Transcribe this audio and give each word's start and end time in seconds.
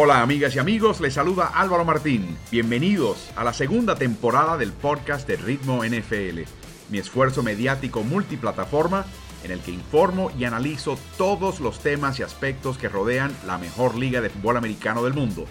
Hola 0.00 0.22
amigas 0.22 0.54
y 0.54 0.60
amigos, 0.60 1.00
les 1.00 1.14
saluda 1.14 1.50
Álvaro 1.52 1.84
Martín. 1.84 2.38
Bienvenidos 2.52 3.32
a 3.34 3.42
la 3.42 3.52
segunda 3.52 3.96
temporada 3.96 4.56
del 4.56 4.72
podcast 4.72 5.26
de 5.26 5.34
Ritmo 5.34 5.82
NFL, 5.84 6.42
mi 6.88 6.98
esfuerzo 6.98 7.42
mediático 7.42 8.04
multiplataforma 8.04 9.06
en 9.42 9.50
el 9.50 9.58
que 9.58 9.72
informo 9.72 10.30
y 10.38 10.44
analizo 10.44 10.96
todos 11.16 11.58
los 11.58 11.80
temas 11.80 12.20
y 12.20 12.22
aspectos 12.22 12.78
que 12.78 12.88
rodean 12.88 13.36
la 13.44 13.58
mejor 13.58 13.96
liga 13.96 14.20
de 14.20 14.30
fútbol 14.30 14.56
americano 14.56 15.02
del 15.02 15.14
mundo. 15.14 15.46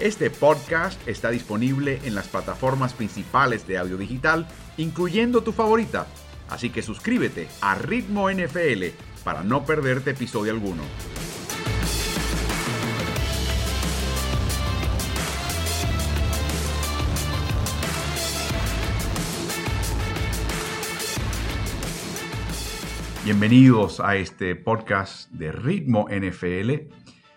Este 0.00 0.30
podcast 0.30 1.00
está 1.06 1.30
disponible 1.30 2.00
en 2.02 2.16
las 2.16 2.26
plataformas 2.26 2.94
principales 2.94 3.68
de 3.68 3.78
audio 3.78 3.98
digital, 3.98 4.48
incluyendo 4.78 5.44
tu 5.44 5.52
favorita. 5.52 6.08
Así 6.50 6.70
que 6.70 6.82
suscríbete 6.82 7.46
a 7.60 7.76
Ritmo 7.76 8.28
NFL 8.28 8.82
para 9.22 9.44
no 9.44 9.64
perderte 9.64 10.10
episodio 10.10 10.50
alguno. 10.50 10.82
Bienvenidos 23.24 24.00
a 24.00 24.16
este 24.16 24.56
podcast 24.56 25.30
de 25.30 25.52
Ritmo 25.52 26.08
NFL. 26.10 26.70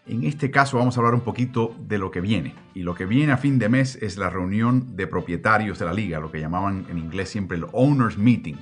En 0.08 0.24
este 0.24 0.50
caso 0.50 0.80
vamos 0.80 0.98
a 0.98 1.00
hablar 1.00 1.14
un 1.14 1.22
poquito 1.22 1.76
de 1.80 2.00
lo 2.00 2.10
que 2.10 2.22
viene. 2.22 2.56
Y 2.74 2.82
lo 2.82 2.96
que 2.96 3.06
viene 3.06 3.34
a 3.34 3.38
fin 3.38 3.60
de 3.60 3.70
mes 3.70 3.96
es 4.02 4.18
la 4.18 4.32
reunión 4.32 4.96
de 4.96 5.06
propietarios 5.06 5.78
de 5.78 5.86
la 5.86 5.94
liga, 5.94 6.20
lo 6.20 6.32
que 6.32 6.40
llamaban 6.40 6.88
en 6.90 6.98
inglés 6.98 7.30
siempre 7.30 7.58
el 7.58 7.68
Owners 7.72 8.18
Meeting. 8.18 8.56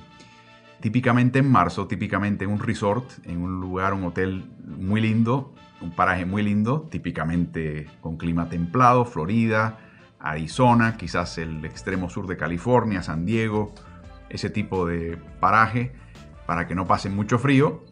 Típicamente 0.80 1.38
en 1.38 1.50
marzo, 1.50 1.86
típicamente 1.86 2.44
en 2.44 2.50
un 2.50 2.58
resort, 2.58 3.10
en 3.24 3.40
un 3.40 3.58
lugar, 3.58 3.94
un 3.94 4.04
hotel 4.04 4.44
muy 4.62 5.00
lindo, 5.00 5.54
un 5.80 5.92
paraje 5.92 6.26
muy 6.26 6.42
lindo, 6.42 6.86
típicamente 6.90 7.86
con 8.02 8.18
clima 8.18 8.50
templado, 8.50 9.06
Florida, 9.06 9.78
Arizona, 10.18 10.98
quizás 10.98 11.38
el 11.38 11.64
extremo 11.64 12.10
sur 12.10 12.26
de 12.26 12.36
California, 12.36 13.02
San 13.02 13.24
Diego, 13.24 13.74
ese 14.28 14.50
tipo 14.50 14.86
de 14.86 15.16
paraje 15.40 16.03
para 16.46 16.66
que 16.66 16.74
no 16.74 16.86
pase 16.86 17.10
mucho 17.10 17.38
frío. 17.38 17.84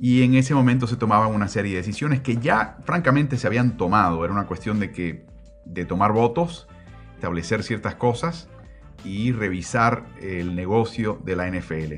Y 0.00 0.22
en 0.22 0.34
ese 0.34 0.54
momento 0.54 0.86
se 0.86 0.96
tomaban 0.96 1.34
una 1.34 1.48
serie 1.48 1.72
de 1.72 1.78
decisiones 1.78 2.20
que 2.20 2.36
ya 2.36 2.78
francamente 2.84 3.36
se 3.36 3.46
habían 3.46 3.76
tomado. 3.76 4.24
Era 4.24 4.32
una 4.32 4.46
cuestión 4.46 4.78
de 4.78 4.92
que 4.92 5.26
de 5.64 5.84
tomar 5.84 6.12
votos, 6.12 6.68
establecer 7.14 7.62
ciertas 7.62 7.96
cosas 7.96 8.48
y 9.04 9.32
revisar 9.32 10.06
el 10.20 10.54
negocio 10.54 11.20
de 11.24 11.36
la 11.36 11.50
NFL. 11.50 11.94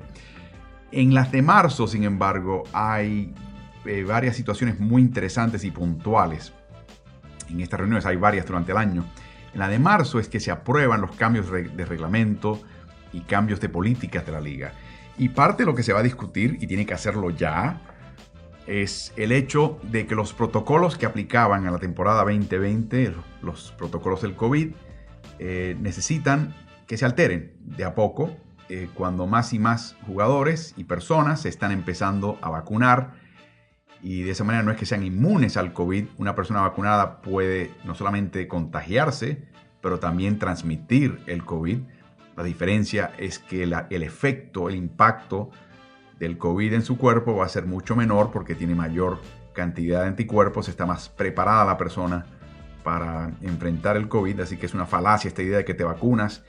En 0.93 1.15
las 1.15 1.31
de 1.31 1.43
marzo, 1.43 1.87
sin 1.87 2.05
embargo, 2.05 2.65
hay 2.73 3.33
eh, 3.84 4.03
varias 4.03 4.34
situaciones 4.34 4.81
muy 4.81 5.03
interesantes 5.03 5.62
y 5.65 5.71
puntuales. 5.71 6.53
En 7.48 7.61
estas 7.61 7.81
reuniones 7.81 8.06
hay 8.06 8.17
varias 8.17 8.47
durante 8.47 8.73
el 8.73 8.78
año. 8.78 9.05
En 9.53 9.61
la 9.61 9.69
de 9.69 9.78
marzo 9.78 10.19
es 10.19 10.28
que 10.28 10.41
se 10.41 10.51
aprueban 10.51 11.01
los 11.01 11.12
cambios 11.17 11.51
de 11.51 11.84
reglamento 11.84 12.61
y 13.12 13.21
cambios 13.23 13.61
de 13.61 13.69
políticas 13.69 14.25
de 14.25 14.33
la 14.33 14.41
liga. 14.41 14.73
Y 15.20 15.28
parte 15.28 15.64
de 15.64 15.66
lo 15.66 15.74
que 15.74 15.82
se 15.82 15.92
va 15.92 16.00
a 16.00 16.02
discutir, 16.02 16.56
y 16.62 16.66
tiene 16.66 16.86
que 16.86 16.94
hacerlo 16.94 17.28
ya, 17.28 17.82
es 18.66 19.12
el 19.16 19.32
hecho 19.32 19.78
de 19.82 20.06
que 20.06 20.14
los 20.14 20.32
protocolos 20.32 20.96
que 20.96 21.04
aplicaban 21.04 21.66
a 21.66 21.70
la 21.70 21.78
temporada 21.78 22.25
2020, 22.25 23.14
los 23.42 23.72
protocolos 23.76 24.22
del 24.22 24.34
COVID, 24.34 24.70
eh, 25.38 25.76
necesitan 25.78 26.54
que 26.86 26.97
se 26.97 27.04
alteren 27.04 27.53
de 27.60 27.84
a 27.84 27.94
poco 27.94 28.34
eh, 28.70 28.88
cuando 28.94 29.26
más 29.26 29.53
y 29.53 29.59
más 29.59 29.94
jugadores 30.06 30.72
y 30.78 30.84
personas 30.84 31.42
se 31.42 31.50
están 31.50 31.70
empezando 31.70 32.38
a 32.41 32.48
vacunar. 32.48 33.12
Y 34.00 34.22
de 34.22 34.30
esa 34.30 34.44
manera 34.44 34.64
no 34.64 34.70
es 34.70 34.78
que 34.78 34.86
sean 34.86 35.03
inmunes 35.03 35.59
al 35.59 35.75
COVID. 35.75 36.06
Una 36.16 36.34
persona 36.34 36.62
vacunada 36.62 37.20
puede 37.20 37.72
no 37.84 37.94
solamente 37.94 38.48
contagiarse, 38.48 39.44
pero 39.82 40.00
también 40.00 40.38
transmitir 40.38 41.20
el 41.26 41.44
COVID. 41.44 41.80
La 42.41 42.47
diferencia 42.47 43.12
es 43.19 43.39
que 43.39 43.65
el 43.65 44.03
efecto, 44.03 44.71
el 44.71 44.75
impacto 44.75 45.51
del 46.19 46.39
COVID 46.39 46.73
en 46.73 46.81
su 46.81 46.97
cuerpo 46.97 47.37
va 47.37 47.45
a 47.45 47.51
ser 47.51 47.67
mucho 47.67 47.95
menor 47.95 48.31
porque 48.31 48.55
tiene 48.55 48.75
mayor 48.75 49.21
cantidad 49.53 50.01
de 50.01 50.09
anticuerpos, 50.09 50.67
está 50.71 50.87
más 50.87 51.11
preparada 51.11 51.67
la 51.67 51.77
persona 51.77 52.25
para 52.83 53.31
enfrentar 53.43 53.99
el 53.99 54.09
COVID, 54.09 54.41
así 54.41 54.56
que 54.56 54.65
es 54.65 54.73
una 54.73 54.87
falacia 54.87 55.28
esta 55.28 55.43
idea 55.43 55.59
de 55.59 55.67
que 55.67 55.75
te 55.75 55.84
vacunas 55.84 56.43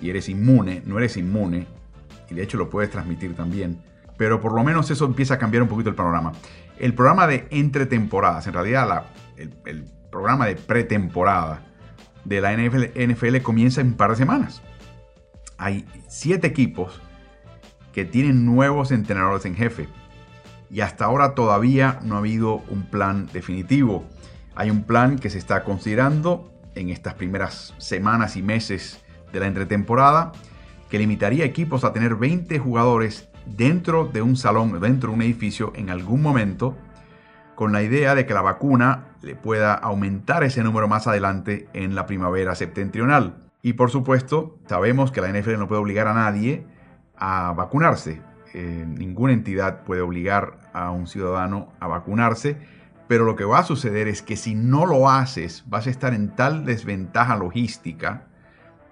y 0.00 0.10
eres 0.10 0.28
inmune, 0.28 0.82
no 0.84 0.98
eres 0.98 1.16
inmune, 1.16 1.68
y 2.28 2.34
de 2.34 2.42
hecho 2.42 2.58
lo 2.58 2.68
puedes 2.68 2.90
transmitir 2.90 3.36
también, 3.36 3.80
pero 4.16 4.40
por 4.40 4.52
lo 4.52 4.64
menos 4.64 4.90
eso 4.90 5.04
empieza 5.04 5.34
a 5.34 5.38
cambiar 5.38 5.62
un 5.62 5.68
poquito 5.68 5.88
el 5.88 5.94
panorama. 5.94 6.32
El 6.80 6.94
programa 6.94 7.28
de 7.28 7.46
entre 7.52 7.86
temporadas, 7.86 8.48
en 8.48 8.54
realidad 8.54 9.04
el, 9.36 9.84
programa 10.10 10.46
de 10.46 10.56
pretemporada 10.56 11.62
de 12.24 12.40
la 12.40 12.56
NFL, 12.56 12.86
NFL 12.96 13.36
comienza 13.42 13.80
en 13.80 13.88
un 13.88 13.94
par 13.94 14.10
de 14.10 14.16
semanas 14.16 14.62
hay 15.58 15.84
siete 16.06 16.46
equipos 16.46 17.02
que 17.92 18.04
tienen 18.04 18.46
nuevos 18.46 18.92
entrenadores 18.92 19.44
en 19.44 19.56
jefe. 19.56 19.88
Y 20.70 20.80
hasta 20.80 21.04
ahora 21.04 21.34
todavía 21.34 21.98
no 22.02 22.14
ha 22.14 22.18
habido 22.18 22.62
un 22.68 22.84
plan 22.84 23.28
definitivo. 23.32 24.06
Hay 24.54 24.70
un 24.70 24.84
plan 24.84 25.18
que 25.18 25.30
se 25.30 25.38
está 25.38 25.64
considerando 25.64 26.52
en 26.74 26.90
estas 26.90 27.14
primeras 27.14 27.74
semanas 27.78 28.36
y 28.36 28.42
meses 28.42 29.02
de 29.32 29.40
la 29.40 29.46
entretemporada 29.46 30.32
que 30.88 30.98
limitaría 30.98 31.44
equipos 31.44 31.84
a 31.84 31.92
tener 31.92 32.14
20 32.14 32.58
jugadores 32.58 33.28
dentro 33.46 34.06
de 34.06 34.22
un 34.22 34.36
salón, 34.36 34.80
dentro 34.80 35.10
de 35.10 35.16
un 35.16 35.22
edificio 35.22 35.72
en 35.74 35.90
algún 35.90 36.22
momento, 36.22 36.76
con 37.54 37.72
la 37.72 37.82
idea 37.82 38.14
de 38.14 38.26
que 38.26 38.34
la 38.34 38.42
vacuna 38.42 39.16
le 39.22 39.34
pueda 39.34 39.74
aumentar 39.74 40.44
ese 40.44 40.62
número 40.62 40.86
más 40.86 41.06
adelante 41.06 41.68
en 41.72 41.94
la 41.94 42.06
primavera 42.06 42.54
septentrional. 42.54 43.47
Y 43.62 43.72
por 43.74 43.90
supuesto, 43.90 44.58
sabemos 44.66 45.10
que 45.10 45.20
la 45.20 45.32
NFL 45.32 45.58
no 45.58 45.68
puede 45.68 45.80
obligar 45.80 46.06
a 46.06 46.14
nadie 46.14 46.64
a 47.16 47.52
vacunarse. 47.52 48.22
Eh, 48.54 48.84
ninguna 48.86 49.32
entidad 49.32 49.84
puede 49.84 50.00
obligar 50.00 50.58
a 50.72 50.90
un 50.90 51.06
ciudadano 51.06 51.72
a 51.80 51.88
vacunarse, 51.88 52.56
pero 53.08 53.24
lo 53.24 53.36
que 53.36 53.44
va 53.44 53.58
a 53.58 53.64
suceder 53.64 54.08
es 54.08 54.22
que 54.22 54.36
si 54.36 54.54
no 54.54 54.86
lo 54.86 55.10
haces, 55.10 55.64
vas 55.66 55.86
a 55.86 55.90
estar 55.90 56.14
en 56.14 56.34
tal 56.34 56.64
desventaja 56.64 57.36
logística, 57.36 58.28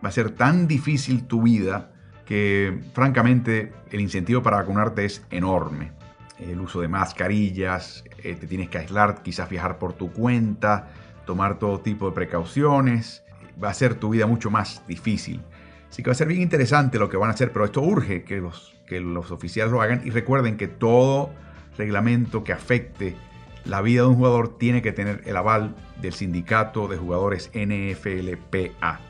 va 0.04 0.09
a 0.09 0.12
ser 0.12 0.31
tan 0.31 0.66
difícil 0.66 1.25
tu 1.27 1.43
vida 1.43 1.93
que 2.25 2.81
francamente 2.93 3.72
el 3.93 4.00
incentivo 4.00 4.43
para 4.43 4.59
vacunarte 4.59 5.04
es 5.04 5.25
enorme. 5.31 5.93
El 6.38 6.60
uso 6.60 6.81
de 6.81 6.88
mascarillas, 6.88 8.04
eh, 8.22 8.34
te 8.34 8.47
tienes 8.47 8.69
que 8.69 8.78
aislar, 8.78 9.22
quizás 9.22 9.48
viajar 9.48 9.78
por 9.78 9.93
tu 9.93 10.12
cuenta, 10.12 10.88
tomar 11.25 11.59
todo 11.59 11.81
tipo 11.81 12.09
de 12.09 12.15
precauciones 12.15 13.22
va 13.62 13.71
a 13.71 13.75
ser 13.75 13.94
tu 13.94 14.11
vida 14.11 14.27
mucho 14.27 14.50
más 14.50 14.83
difícil. 14.87 15.43
Así 15.89 16.03
que 16.03 16.11
va 16.11 16.12
a 16.12 16.17
ser 16.17 16.28
bien 16.28 16.43
interesante 16.43 16.99
lo 16.99 17.09
que 17.09 17.17
van 17.17 17.31
a 17.31 17.33
hacer, 17.33 17.53
pero 17.53 17.65
esto 17.65 17.81
urge 17.81 18.25
que 18.25 18.39
los, 18.39 18.75
que 18.87 19.00
los 19.00 19.31
oficiales 19.31 19.72
lo 19.72 19.81
hagan 19.81 20.03
y 20.05 20.11
recuerden 20.11 20.56
que 20.56 20.69
todo 20.69 21.31
reglamento 21.78 22.45
que 22.45 22.53
afecte 22.53 23.16
la 23.65 23.83
vida 23.83 24.03
de 24.03 24.09
un 24.09 24.16
jugador 24.16 24.59
tiene 24.59 24.83
que 24.83 24.93
tener 24.93 25.22
el 25.27 25.37
aval 25.37 25.75
del 26.00 26.12
sindicato 26.12 26.89
de 26.89 26.97
jugadores 26.97 27.50
NFLPA. 27.55 29.00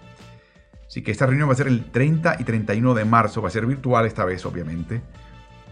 Así 0.87 1.03
que 1.03 1.11
esta 1.11 1.27
reunión 1.27 1.49
va 1.49 1.53
a 1.53 1.57
ser 1.57 1.67
el 1.67 1.91
30 1.91 2.37
y 2.39 2.45
31 2.45 2.95
de 2.95 3.05
marzo, 3.05 3.43
va 3.43 3.49
a 3.49 3.51
ser 3.51 3.67
virtual 3.67 4.07
esta 4.07 4.25
vez 4.25 4.47
obviamente, 4.47 5.03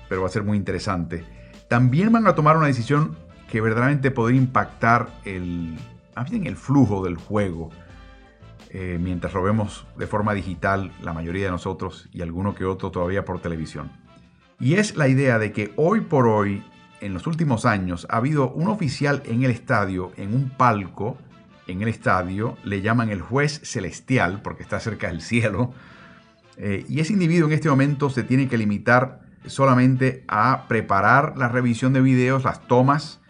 pero 0.08 0.22
va 0.22 0.26
a 0.26 0.30
ser 0.30 0.42
muy 0.42 0.56
interesante. 0.56 1.24
También 1.68 2.12
van 2.12 2.26
a 2.26 2.34
tomar 2.34 2.56
una 2.56 2.66
decisión 2.66 3.16
que 3.50 3.60
verdaderamente 3.60 4.10
podría 4.10 4.38
impactar 4.38 5.08
el, 5.24 5.76
el 6.16 6.56
flujo 6.56 7.04
del 7.04 7.16
juego 7.16 7.70
eh, 8.76 8.98
mientras 9.00 9.32
lo 9.32 9.40
vemos 9.40 9.86
de 9.96 10.08
forma 10.08 10.34
digital 10.34 10.90
la 11.00 11.12
mayoría 11.12 11.44
de 11.44 11.52
nosotros 11.52 12.08
y 12.12 12.22
alguno 12.22 12.56
que 12.56 12.64
otro 12.64 12.90
todavía 12.90 13.24
por 13.24 13.40
televisión. 13.40 13.92
Y 14.58 14.74
es 14.74 14.96
la 14.96 15.06
idea 15.06 15.38
de 15.38 15.52
que 15.52 15.72
hoy 15.76 16.00
por 16.00 16.26
hoy, 16.26 16.64
en 17.00 17.14
los 17.14 17.28
últimos 17.28 17.66
años, 17.66 18.04
ha 18.10 18.16
habido 18.16 18.50
un 18.50 18.66
oficial 18.66 19.22
en 19.26 19.44
el 19.44 19.52
estadio, 19.52 20.10
en 20.16 20.34
un 20.34 20.50
palco, 20.50 21.16
en 21.68 21.82
el 21.82 21.88
estadio, 21.88 22.56
le 22.64 22.82
llaman 22.82 23.10
el 23.10 23.20
juez 23.20 23.60
celestial 23.62 24.42
porque 24.42 24.64
está 24.64 24.80
cerca 24.80 25.06
del 25.06 25.20
cielo, 25.20 25.72
eh, 26.56 26.84
y 26.88 26.98
ese 26.98 27.12
individuo 27.12 27.46
en 27.46 27.54
este 27.54 27.70
momento 27.70 28.10
se 28.10 28.24
tiene 28.24 28.48
que 28.48 28.58
limitar 28.58 29.20
solamente 29.46 30.24
a 30.26 30.66
preparar 30.66 31.38
la 31.38 31.46
revisión 31.46 31.92
de 31.92 32.00
videos, 32.00 32.42
las 32.42 32.66
tomas, 32.66 33.20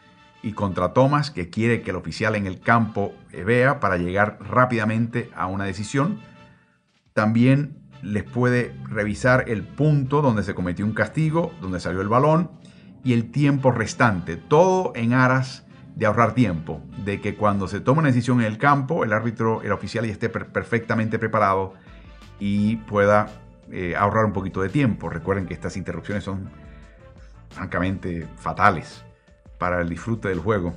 y 0.44 0.52
contratomas 0.52 1.30
que 1.30 1.48
quiere 1.48 1.80
que 1.80 1.90
el 1.90 1.96
oficial 1.96 2.36
en 2.36 2.46
el 2.46 2.60
campo 2.60 3.14
eh, 3.32 3.44
vea 3.44 3.80
para 3.80 3.96
llegar 3.96 4.38
rápidamente 4.40 5.30
a 5.34 5.46
una 5.46 5.64
decisión. 5.64 6.20
También 7.14 7.78
les 8.02 8.24
puede 8.24 8.76
revisar 8.90 9.48
el 9.48 9.62
punto 9.62 10.20
donde 10.20 10.42
se 10.42 10.54
cometió 10.54 10.84
un 10.84 10.92
castigo, 10.92 11.50
donde 11.62 11.80
salió 11.80 12.02
el 12.02 12.08
balón 12.08 12.50
y 13.02 13.14
el 13.14 13.30
tiempo 13.30 13.72
restante. 13.72 14.36
Todo 14.36 14.92
en 14.94 15.14
aras 15.14 15.66
de 15.96 16.04
ahorrar 16.04 16.34
tiempo, 16.34 16.82
de 17.04 17.22
que 17.22 17.36
cuando 17.36 17.66
se 17.66 17.80
toma 17.80 18.00
una 18.00 18.08
decisión 18.08 18.40
en 18.42 18.46
el 18.46 18.58
campo, 18.58 19.02
el 19.02 19.14
árbitro, 19.14 19.62
el 19.62 19.72
oficial 19.72 20.04
ya 20.04 20.12
esté 20.12 20.28
perfectamente 20.28 21.18
preparado 21.18 21.72
y 22.38 22.76
pueda 22.76 23.28
eh, 23.70 23.94
ahorrar 23.96 24.26
un 24.26 24.34
poquito 24.34 24.60
de 24.60 24.68
tiempo. 24.68 25.08
Recuerden 25.08 25.46
que 25.46 25.54
estas 25.54 25.78
interrupciones 25.78 26.22
son 26.22 26.50
francamente 27.48 28.28
fatales 28.36 29.06
para 29.64 29.80
el 29.80 29.88
disfrute 29.88 30.28
del 30.28 30.40
juego. 30.40 30.74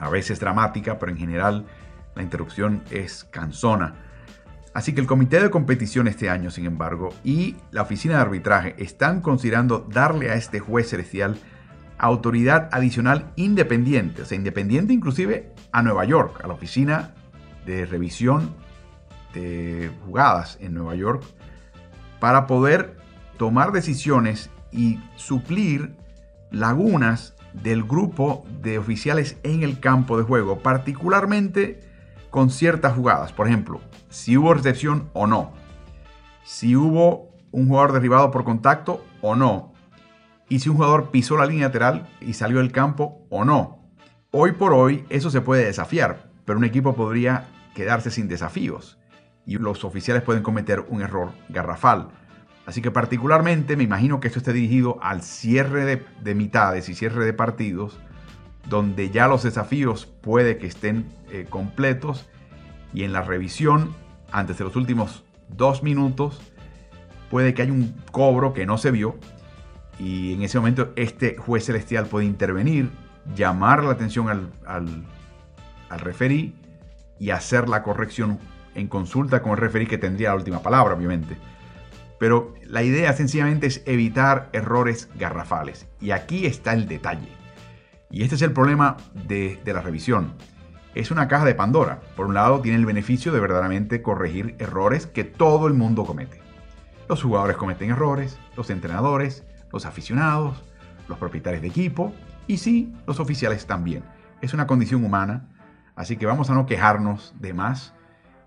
a 0.00 0.08
veces 0.08 0.40
dramática, 0.40 0.98
pero 0.98 1.12
en 1.12 1.18
general 1.18 1.64
la 2.16 2.24
interrupción 2.24 2.82
es 2.90 3.22
cansona. 3.22 3.94
Así 4.74 4.92
que 4.92 5.00
el 5.00 5.06
comité 5.06 5.40
de 5.40 5.48
competición 5.48 6.08
este 6.08 6.28
año, 6.28 6.50
sin 6.50 6.66
embargo, 6.66 7.10
y 7.22 7.54
la 7.70 7.82
oficina 7.82 8.16
de 8.16 8.22
arbitraje 8.22 8.74
están 8.78 9.20
considerando 9.20 9.86
darle 9.88 10.32
a 10.32 10.34
este 10.34 10.58
juez 10.58 10.88
celestial 10.88 11.36
autoridad 11.96 12.68
adicional 12.72 13.30
independiente, 13.36 14.22
o 14.22 14.24
sea, 14.24 14.36
independiente 14.36 14.92
inclusive 14.92 15.52
a 15.70 15.80
Nueva 15.82 16.04
York, 16.04 16.40
a 16.42 16.48
la 16.48 16.54
oficina 16.54 17.14
de 17.64 17.86
revisión 17.86 18.56
de 19.34 19.92
jugadas 20.04 20.58
en 20.60 20.74
Nueva 20.74 20.96
York, 20.96 21.22
para 22.18 22.48
poder 22.48 22.96
tomar 23.38 23.70
decisiones 23.70 24.50
y 24.72 24.98
suplir 25.14 25.94
lagunas 26.50 27.34
del 27.62 27.84
grupo 27.84 28.44
de 28.60 28.78
oficiales 28.78 29.38
en 29.42 29.62
el 29.62 29.80
campo 29.80 30.18
de 30.18 30.24
juego, 30.24 30.58
particularmente 30.58 31.80
con 32.30 32.50
ciertas 32.50 32.94
jugadas. 32.94 33.32
Por 33.32 33.46
ejemplo, 33.46 33.80
si 34.10 34.36
hubo 34.36 34.52
recepción 34.54 35.08
o 35.12 35.26
no. 35.26 35.52
Si 36.44 36.76
hubo 36.76 37.30
un 37.52 37.68
jugador 37.68 37.92
derribado 37.92 38.30
por 38.30 38.44
contacto 38.44 39.04
o 39.20 39.36
no. 39.36 39.72
Y 40.48 40.58
si 40.58 40.68
un 40.68 40.76
jugador 40.76 41.10
pisó 41.10 41.36
la 41.36 41.46
línea 41.46 41.68
lateral 41.68 42.08
y 42.20 42.34
salió 42.34 42.58
del 42.58 42.72
campo 42.72 43.26
o 43.30 43.44
no. 43.44 43.78
Hoy 44.30 44.52
por 44.52 44.74
hoy 44.74 45.06
eso 45.08 45.30
se 45.30 45.40
puede 45.40 45.64
desafiar, 45.64 46.30
pero 46.44 46.58
un 46.58 46.64
equipo 46.64 46.94
podría 46.94 47.48
quedarse 47.74 48.10
sin 48.10 48.28
desafíos 48.28 48.98
y 49.46 49.58
los 49.58 49.84
oficiales 49.84 50.22
pueden 50.22 50.42
cometer 50.42 50.80
un 50.88 51.02
error 51.02 51.32
garrafal. 51.48 52.08
Así 52.66 52.80
que 52.80 52.90
particularmente 52.90 53.76
me 53.76 53.84
imagino 53.84 54.20
que 54.20 54.28
esto 54.28 54.38
esté 54.38 54.52
dirigido 54.52 54.98
al 55.02 55.22
cierre 55.22 56.02
de, 56.22 56.34
mitades 56.34 56.88
y 56.88 56.94
cierre 56.94 57.24
de 57.24 57.32
partidos, 57.34 57.98
donde 58.68 59.10
ya 59.10 59.28
los 59.28 59.42
desafíos 59.42 60.06
puede 60.06 60.56
que 60.56 60.66
estén 60.66 61.06
eh, 61.30 61.46
completos 61.48 62.26
y 62.94 63.02
en 63.04 63.12
la 63.12 63.20
revisión, 63.20 63.94
antes 64.32 64.56
de 64.56 64.64
los 64.64 64.76
últimos 64.76 65.24
dos 65.48 65.82
minutos, 65.82 66.40
puede 67.30 67.52
que 67.52 67.62
haya 67.62 67.72
un 67.72 67.94
cobro 68.10 68.54
que 68.54 68.64
no 68.64 68.78
se 68.78 68.90
vio 68.90 69.16
y 69.98 70.32
en 70.32 70.42
ese 70.42 70.58
momento 70.58 70.92
este 70.96 71.36
juez 71.36 71.66
celestial 71.66 72.06
puede 72.06 72.24
intervenir, 72.24 72.90
llamar 73.36 73.84
la 73.84 73.92
atención 73.92 74.28
al, 74.28 74.50
al, 74.66 75.04
al 75.90 76.00
referí 76.00 76.54
y 77.20 77.30
hacer 77.30 77.68
la 77.68 77.82
corrección 77.82 78.38
en 78.74 78.88
consulta 78.88 79.42
con 79.42 79.52
el 79.52 79.58
referí 79.58 79.86
que 79.86 79.98
tendría 79.98 80.30
la 80.30 80.36
última 80.36 80.62
palabra, 80.62 80.94
obviamente. 80.94 81.36
Pero 82.18 82.54
la 82.64 82.82
idea 82.82 83.12
sencillamente 83.12 83.66
es 83.66 83.82
evitar 83.86 84.48
errores 84.52 85.08
garrafales. 85.18 85.88
Y 86.00 86.12
aquí 86.12 86.46
está 86.46 86.72
el 86.72 86.86
detalle. 86.86 87.28
Y 88.10 88.22
este 88.22 88.36
es 88.36 88.42
el 88.42 88.52
problema 88.52 88.96
de, 89.26 89.60
la 89.64 89.80
revisión 89.80 90.34
es 90.94 91.10
una 91.10 91.26
caja 91.26 91.44
de 91.44 91.56
Pandora. 91.56 92.00
Por 92.14 92.26
un 92.26 92.34
lado, 92.34 92.60
tiene 92.60 92.78
el 92.78 92.86
beneficio 92.86 93.32
de 93.32 93.40
verdaderamente 93.40 94.00
corregir 94.00 94.54
errores 94.60 95.08
que 95.08 95.24
todo 95.24 95.66
el 95.66 95.74
mundo 95.74 96.04
comete. 96.04 96.40
Los 97.08 97.22
jugadores 97.22 97.56
cometen 97.56 97.90
errores, 97.90 98.38
los 98.56 98.70
entrenadores, 98.70 99.44
los 99.72 99.86
aficionados, 99.86 100.62
los 101.08 101.18
propietarios 101.18 101.62
de 101.62 101.68
equipo 101.68 102.14
y 102.46 102.58
sí, 102.58 102.94
los 103.06 103.20
oficiales 103.20 103.66
también. 103.66 104.04
Es 104.40 104.54
una 104.54 104.66
condición 104.66 105.04
humana, 105.04 105.48
así 105.96 106.16
que 106.16 106.26
vamos 106.26 106.50
a 106.50 106.54
no 106.54 106.66
quejarnos 106.66 107.34
de 107.40 107.54
más 107.54 107.94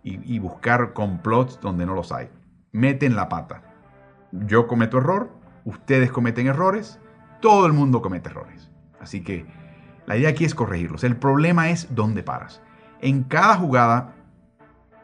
y, 0.04 0.40
buscar 0.40 0.94
complots 0.94 1.60
donde 1.60 1.86
no 1.86 1.94
los 1.94 2.14
hay. 2.14 2.30
Meten 2.78 3.16
la 3.16 3.28
pata. 3.28 3.64
Yo 4.32 4.68
cometo 4.68 5.00
error, 5.00 5.32
ustedes 5.66 6.12
cometen 6.12 6.46
errores, 6.46 7.00
todo 7.42 7.66
el 7.66 7.74
mundo 7.74 8.04
comete 8.04 8.30
errores. 8.30 8.70
Así 9.00 9.24
que 9.24 9.48
la 10.06 10.16
idea 10.16 10.30
aquí 10.30 10.46
es 10.46 10.54
corregirlos. 10.54 11.04
El 11.04 11.16
problema 11.16 11.72
es 11.72 11.88
dónde 11.96 12.22
paras. 12.22 12.62
En 13.02 13.24
cada 13.24 13.56
jugada 13.56 14.14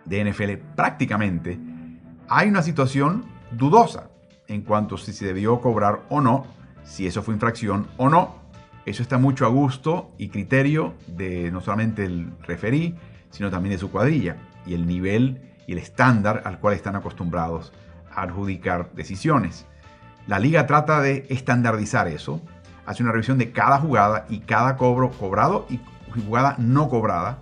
de 0.06 0.24
NFL 0.24 0.52
prácticamente 0.76 1.58
hay 2.30 2.48
una 2.48 2.62
situación 2.62 3.26
dudosa 3.50 4.12
en 4.48 4.62
cuanto 4.62 4.94
a 4.94 4.98
si 5.00 5.12
se 5.12 5.26
debió 5.26 5.60
cobrar 5.60 6.02
o 6.10 6.22
no, 6.22 6.46
si 6.84 7.08
eso 7.08 7.24
fue 7.24 7.34
infracción 7.34 7.88
o 7.98 8.08
no. 8.08 8.36
Eso 8.86 9.02
está 9.02 9.18
mucho 9.18 9.48
a 9.48 9.50
gusto 9.50 10.12
y 10.20 10.30
criterio 10.30 10.94
de 11.08 11.52
no 11.52 11.60
solamente 11.60 12.06
el 12.06 12.34
referí, 12.44 12.94
sino 13.32 13.50
también 13.50 13.74
de 13.74 13.80
su 13.80 13.90
cuadrilla 13.90 14.38
y 14.64 14.76
el 14.76 14.86
nivel 14.86 15.53
y 15.68 15.74
el 15.74 15.78
estándar 15.78 16.42
al 16.46 16.60
cual 16.60 16.76
están 16.76 16.96
acostumbrados 16.96 17.74
a 18.14 18.24
adjudicar 18.24 18.92
decisiones. 18.94 19.66
La 20.28 20.40
liga 20.40 20.66
trata 20.68 21.02
de 21.02 21.26
estandarizar 21.30 22.08
eso 22.08 22.42
hace 22.86 23.04
una 23.04 23.12
revisión 23.12 23.38
de 23.38 23.52
cada 23.52 23.80
jugada 23.80 24.26
y 24.30 24.40
cada 24.40 24.78
cobro 24.78 25.12
cobrado 25.12 25.66
y 25.70 25.80
jugada 26.26 26.56
no 26.58 26.90
cobrada 26.90 27.40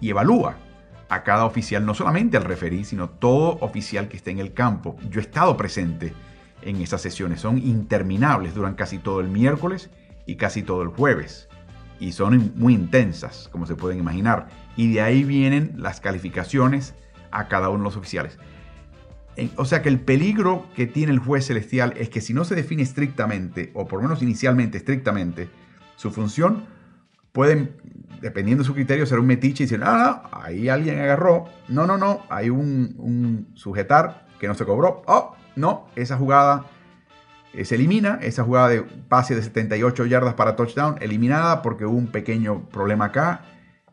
y 0.00 0.10
evalúa 0.10 0.56
a 1.08 1.22
cada 1.22 1.44
oficial, 1.44 1.84
no 1.84 1.94
solamente 1.94 2.36
al 2.36 2.44
referí, 2.44 2.84
sino 2.84 3.10
todo 3.10 3.58
oficial 3.60 4.08
que 4.08 4.16
esté 4.16 4.30
en 4.30 4.38
el 4.38 4.54
campo. 4.54 4.96
Yo 5.10 5.20
he 5.20 5.22
estado 5.22 5.56
presente 5.56 6.14
en 6.62 6.80
esas 6.80 7.02
sesiones, 7.02 7.40
son 7.40 7.58
interminables, 7.58 8.54
duran 8.54 8.74
casi 8.74 8.98
todo 8.98 9.20
el 9.20 9.28
miércoles 9.28 9.90
y 10.26 10.36
casi 10.36 10.62
todo 10.62 10.82
el 10.82 10.88
jueves. 10.88 11.48
Y 12.00 12.12
son 12.12 12.52
muy 12.56 12.74
intensas, 12.74 13.48
como 13.52 13.66
se 13.66 13.76
pueden 13.76 13.98
imaginar. 13.98 14.48
Y 14.76 14.92
de 14.92 15.02
ahí 15.02 15.22
vienen 15.22 15.74
las 15.76 16.00
calificaciones 16.00 16.94
a 17.32 17.48
cada 17.48 17.68
uno 17.68 17.78
de 17.78 17.84
los 17.84 17.96
oficiales. 17.96 18.38
O 19.56 19.64
sea 19.64 19.80
que 19.80 19.88
el 19.88 19.98
peligro 19.98 20.66
que 20.76 20.86
tiene 20.86 21.12
el 21.12 21.18
juez 21.18 21.46
celestial 21.46 21.94
es 21.96 22.10
que 22.10 22.20
si 22.20 22.34
no 22.34 22.44
se 22.44 22.54
define 22.54 22.82
estrictamente, 22.82 23.70
o 23.74 23.88
por 23.88 24.00
lo 24.00 24.08
menos 24.08 24.22
inicialmente 24.22 24.76
estrictamente, 24.76 25.48
su 25.96 26.10
función, 26.10 26.66
pueden, 27.32 27.76
dependiendo 28.20 28.62
de 28.62 28.66
su 28.66 28.74
criterio, 28.74 29.06
ser 29.06 29.18
un 29.18 29.26
metiche 29.26 29.64
y 29.64 29.66
decir, 29.66 29.80
ah, 29.82 30.22
no, 30.32 30.38
ahí 30.38 30.68
alguien 30.68 30.98
agarró, 30.98 31.46
no, 31.68 31.86
no, 31.86 31.96
no, 31.96 32.22
hay 32.28 32.50
un, 32.50 33.48
sujetar 33.54 34.26
que 34.38 34.48
no 34.48 34.54
se 34.54 34.66
cobró, 34.66 35.02
oh, 35.06 35.34
no, 35.56 35.86
esa 35.96 36.18
jugada 36.18 36.66
eh, 37.54 37.64
se 37.64 37.76
elimina, 37.76 38.18
esa 38.20 38.44
jugada 38.44 38.68
de 38.68 38.82
pase 38.82 39.34
de 39.34 39.42
78 39.42 40.06
yardas 40.06 40.34
para 40.34 40.56
touchdown, 40.56 40.96
eliminada 41.00 41.62
porque 41.62 41.86
hubo 41.86 41.96
un 41.96 42.08
pequeño 42.08 42.68
problema 42.68 43.06
acá, 43.06 43.46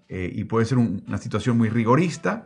eh, 0.10 0.30
y 0.34 0.44
puede 0.46 0.66
ser 0.66 0.80
una 0.80 1.18
situación 1.18 1.58
muy 1.58 1.70
rigorista, 1.70 2.46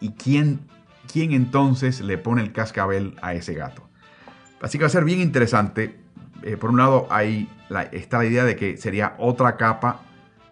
y 0.00 0.10
quién 0.12 0.60
quién 1.06 1.32
entonces 1.32 2.00
le 2.00 2.18
pone 2.18 2.42
el 2.42 2.52
cascabel 2.52 3.16
a 3.22 3.34
ese 3.34 3.54
gato. 3.54 3.88
Así 4.60 4.78
que 4.78 4.84
va 4.84 4.88
a 4.88 4.90
ser 4.90 5.04
bien 5.04 5.20
interesante. 5.20 5.98
Eh, 6.42 6.56
por 6.56 6.70
un 6.70 6.78
lado, 6.78 7.06
ahí 7.10 7.48
está 7.92 8.18
la 8.18 8.26
idea 8.26 8.44
de 8.44 8.56
que 8.56 8.76
sería 8.76 9.14
otra 9.18 9.56
capa 9.56 10.02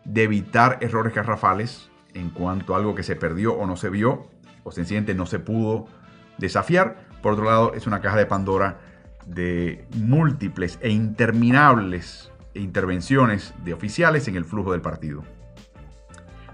de 0.05 0.23
evitar 0.25 0.79
errores 0.81 1.15
garrafales 1.15 1.91
en 2.15 2.31
cuanto 2.31 2.75
a 2.75 2.79
algo 2.79 2.95
que 2.95 3.03
se 3.03 3.17
perdió 3.17 3.55
o 3.55 3.67
no 3.67 3.77
se 3.77 3.91
vio, 3.91 4.31
o 4.63 4.73
sencillamente 4.73 5.15
no 5.15 5.27
se 5.27 5.39
pudo 5.39 5.87
desafiar. 6.39 7.09
Por 7.23 7.33
otro 7.33 7.45
lado, 7.45 7.75
es 7.75 7.87
una 7.87 8.01
caja 8.01 8.17
de 8.17 8.27
Pandora 8.27 8.81
de 9.27 9.87
múltiples 9.97 10.79
e 10.83 10.91
interminables 10.91 12.31
intervenciones 12.55 13.53
de 13.65 13.75
oficiales 13.75 14.29
en 14.29 14.37
el 14.37 14.45
flujo 14.45 14.73
del 14.73 14.81
partido. 14.81 15.25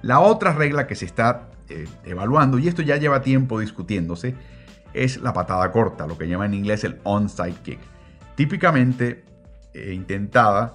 La 0.02 0.20
otra 0.20 0.52
regla 0.52 0.86
que 0.86 0.94
se 0.94 1.04
está 1.04 1.50
eh, 1.70 1.88
evaluando, 2.04 2.58
y 2.58 2.68
esto 2.68 2.82
ya 2.82 2.96
lleva 2.96 3.22
tiempo 3.22 3.60
discutiéndose, 3.60 4.34
es 4.92 5.20
la 5.20 5.32
patada 5.32 5.70
corta, 5.70 6.06
lo 6.06 6.18
que 6.18 6.28
llama 6.28 6.46
en 6.46 6.54
inglés 6.54 6.84
el 6.84 7.00
onside 7.04 7.54
kick. 7.62 7.78
Típicamente 8.34 9.24
eh, 9.72 9.92
intentada 9.94 10.74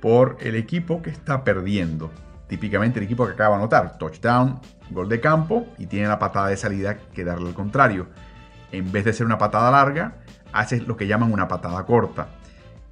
por 0.00 0.36
el 0.40 0.56
equipo 0.56 1.00
que 1.00 1.10
está 1.10 1.42
perdiendo. 1.42 2.10
Típicamente 2.48 2.98
el 2.98 3.06
equipo 3.06 3.26
que 3.26 3.32
acaba 3.32 3.56
de 3.56 3.62
anotar, 3.62 3.98
touchdown, 3.98 4.60
gol 4.90 5.08
de 5.08 5.20
campo, 5.20 5.66
y 5.78 5.86
tiene 5.86 6.06
la 6.08 6.18
patada 6.18 6.48
de 6.48 6.56
salida 6.56 6.98
que 6.98 7.24
darle 7.24 7.48
al 7.48 7.54
contrario. 7.54 8.08
En 8.72 8.92
vez 8.92 9.04
de 9.04 9.12
ser 9.12 9.26
una 9.26 9.38
patada 9.38 9.70
larga, 9.70 10.18
hace 10.52 10.80
lo 10.80 10.96
que 10.96 11.06
llaman 11.06 11.32
una 11.32 11.48
patada 11.48 11.84
corta. 11.86 12.28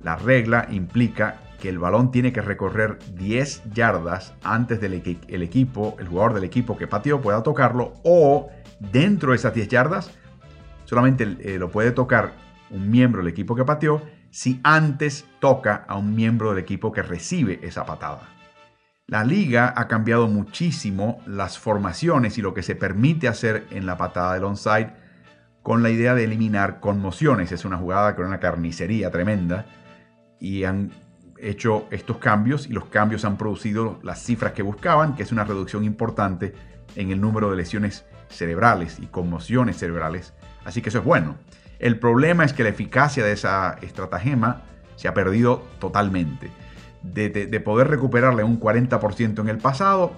La 0.01 0.17
regla 0.17 0.67
implica 0.71 1.37
que 1.65 1.71
el 1.71 1.79
balón 1.79 2.11
tiene 2.11 2.31
que 2.31 2.43
recorrer 2.43 2.99
10 3.15 3.73
yardas 3.73 4.35
antes 4.43 4.83
del 4.83 5.01
que 5.01 5.17
el 5.29 5.43
equipo, 5.43 5.97
el 5.99 6.09
jugador 6.09 6.35
del 6.35 6.45
equipo 6.45 6.77
que 6.77 6.87
pateó 6.87 7.23
pueda 7.23 7.43
tocarlo 7.43 7.95
o 8.05 8.51
dentro 8.81 9.31
de 9.31 9.37
esas 9.37 9.55
10 9.55 9.69
yardas 9.69 10.11
solamente 10.85 11.39
eh, 11.41 11.59
lo 11.59 11.71
puede 11.71 11.93
tocar 11.93 12.35
un 12.69 12.91
miembro 12.91 13.23
del 13.23 13.33
equipo 13.33 13.57
que 13.57 13.65
pateó 13.65 14.03
si 14.31 14.61
antes 14.63 15.25
toca 15.41 15.87
a 15.89 15.97
un 15.97 16.15
miembro 16.15 16.51
del 16.51 16.59
equipo 16.59 16.93
que 16.93 17.01
recibe 17.01 17.61
esa 17.63 17.87
patada. 17.87 18.29
La 19.07 19.25
liga 19.25 19.73
ha 19.75 19.89
cambiado 19.89 20.29
muchísimo 20.29 21.23
las 21.25 21.59
formaciones 21.59 22.37
y 22.37 22.43
lo 22.43 22.53
que 22.53 22.63
se 22.63 22.77
permite 22.77 23.27
hacer 23.27 23.67
en 23.71 23.87
la 23.87 23.97
patada 23.97 24.35
del 24.35 24.45
onside 24.45 24.93
con 25.63 25.83
la 25.83 25.89
idea 25.89 26.15
de 26.15 26.25
eliminar 26.25 26.81
conmociones. 26.81 27.53
Es 27.53 27.65
una 27.65 27.79
jugada 27.79 28.15
con 28.17 28.27
una 28.27 28.39
carnicería 28.39 29.11
tremenda 29.11 29.65
y 30.39 30.65
han 30.65 30.91
hecho 31.49 31.87
estos 31.91 32.19
cambios 32.19 32.67
y 32.67 32.73
los 32.73 32.87
cambios 32.87 33.25
han 33.25 33.37
producido 33.37 33.99
las 34.03 34.23
cifras 34.23 34.53
que 34.53 34.63
buscaban, 34.63 35.15
que 35.15 35.23
es 35.23 35.33
una 35.33 35.45
reducción 35.45 35.85
importante 35.85 36.55
en 36.97 37.11
el 37.11 37.21
número 37.21 37.51
de 37.51 37.57
lesiones 37.57 38.05
cerebrales 38.29 38.99
y 39.01 39.07
conmociones 39.07 39.77
cerebrales. 39.77 40.35
Así 40.65 40.83
que 40.83 40.89
eso 40.89 40.99
es 40.99 41.05
bueno. 41.05 41.37
El 41.79 41.99
problema 41.99 42.45
es 42.45 42.53
que 42.53 42.63
la 42.63 42.71
eficacia 42.71 43.25
de 43.25 43.33
esa 43.33 43.77
estratagema 43.83 44.63
se 44.97 45.09
ha 45.09 45.15
perdido 45.15 45.63
totalmente. 45.79 46.51
de, 47.03 47.61
poder 47.61 47.89
recuperarle 47.89 48.45
un 48.45 48.59
40% 48.59 49.41
en 49.41 49.49
el 49.49 49.59
pasado, 49.59 50.13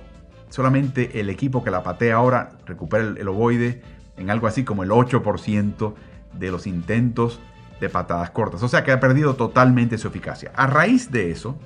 solamente 0.51 1.19
el 1.19 1.31
equipo 1.31 1.65
que 1.65 1.73
la 1.73 1.83
patea 1.83 2.15
ahora 2.15 2.51
recupera 2.65 3.03
el, 3.03 3.19
el 3.19 3.27
ovoide 3.27 3.83
en 4.17 4.31
algo 4.31 4.47
así 4.47 4.63
como 4.63 4.85
el 4.85 4.91
8% 4.91 5.95
de 6.35 6.51
los 6.51 6.67
intentos 6.69 7.41
de 7.81 7.89
patadas 7.89 8.31
cortas. 8.31 8.63
O 8.63 8.69
sea 8.69 8.85
que 8.85 8.93
ha 8.93 9.01
perdido 9.01 9.35
totalmente 9.35 9.99
su 9.99 10.09
eficacia. 10.09 10.53
A 10.57 10.67
raíz 10.67 11.11
de 11.11 11.31
eso, 11.31 11.59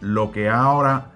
lo 0.00 0.32
que 0.32 0.48
ahora, 0.48 1.12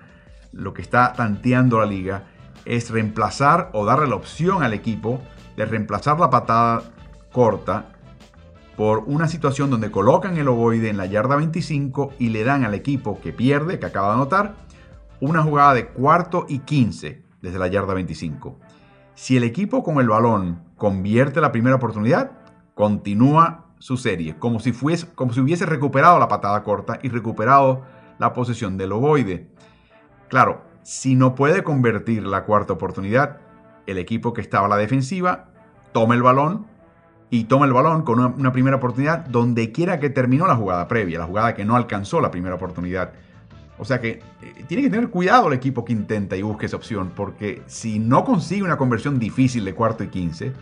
lo 0.53 0.75
que 0.75 0.83
está 0.83 1.13
tanteando 1.13 1.79
la 1.79 1.87
liga 1.87 2.25
es 2.65 2.91
reemplazar 2.91 3.71
o 3.73 3.85
darle 3.85 4.09
la 4.09 4.17
opción 4.17 4.63
al 4.63 4.73
equipo 4.73 5.21
de 5.57 5.67
reemplazar 5.67 6.19
la 6.19 6.31
patada 6.31 6.83
corta 7.33 7.93
por 8.77 9.05
una 9.07 9.27
situación 9.27 9.71
donde 9.71 9.91
colocan 9.91 10.37
el 10.37 10.49
ovoide 10.49 10.91
en 10.91 10.99
la 10.99 11.07
yarda 11.07 11.37
25 11.37 12.13
y 12.19 12.29
le 12.29 12.45
dan 12.45 12.65
al 12.65 12.75
equipo 12.75 13.21
que 13.21 13.33
pierde, 13.33 13.79
que 13.79 13.87
acaba 13.87 14.09
de 14.09 14.15
anotar, 14.15 14.55
una 15.21 15.43
jugada 15.43 15.75
de 15.75 15.89
cuarto 15.89 16.45
y 16.49 16.59
15 16.59 17.25
desde 17.41 17.59
la 17.59 17.69
yarda 17.69 17.95
25. 17.95 18.59
Si 19.15 19.37
el 19.37 19.45
equipo 19.45 19.83
con 19.83 19.99
el 19.99 20.09
balón 20.09 20.63
convierte 20.77 21.41
la 21.41 21.53
primera 21.53 21.77
oportunidad, 21.77 22.33
continúa 22.75 23.66
su 23.79 23.97
serie, 23.97 24.37
como 24.39 24.61
si, 24.61 24.73
fuese, 24.73 25.07
como 25.15 25.33
si 25.33 25.41
hubiese 25.41 25.67
recuperado 25.67 26.19
la 26.19 26.29
patada 26.29 26.63
corta 26.63 26.99
y 27.03 27.09
recuperado 27.09 27.83
la 28.19 28.33
posesión 28.33 28.77
del 28.77 28.93
ovoide. 28.93 29.47
Claro, 30.29 30.63
si 30.83 31.15
no 31.15 31.35
puede 31.35 31.63
convertir 31.63 32.27
la 32.27 32.45
cuarta 32.45 32.73
oportunidad, 32.73 33.39
el 33.87 33.99
equipo 33.99 34.33
que 34.33 34.41
estaba 34.41 34.67
a 34.67 34.69
la 34.69 34.77
defensiva 34.77 35.47
toma 35.93 36.15
el 36.15 36.23
balón 36.23 36.67
y 37.31 37.45
toma 37.45 37.67
el 37.67 37.73
balón 37.73 38.03
con 38.03 38.21
una, 38.21 38.53
primera 38.53 38.77
oportunidad 38.77 39.27
donde 39.27 39.73
quiera 39.73 39.99
que 39.99 40.11
terminó 40.11 40.47
la 40.47 40.57
jugada 40.57 40.89
previa, 40.89 41.19
la 41.19 41.27
jugada 41.27 41.55
que 41.55 41.65
no 41.65 41.77
alcanzó 41.77 42.21
la 42.21 42.31
primera 42.31 42.55
oportunidad. 42.55 43.13
O 43.79 43.85
sea 43.85 44.01
que 44.01 44.21
eh, 44.43 44.65
tiene 44.69 44.85
que 44.85 44.91
tener 44.91 45.11
cuidado 45.11 45.49
el 45.49 45.55
equipo 45.55 45.85
que 45.85 45.93
intenta 45.93 46.37
y 46.37 46.43
busque 46.43 46.67
esa 46.67 46.77
opción, 46.77 47.13
porque 47.15 47.63
si 47.67 47.99
no 47.99 48.25
consigue 48.25 48.63
una 48.63 48.79
conversión 48.79 49.19
difícil 49.19 49.65
de 49.65 49.75
cuarto 49.75 50.05
y 50.05 50.09
quince, 50.09 50.53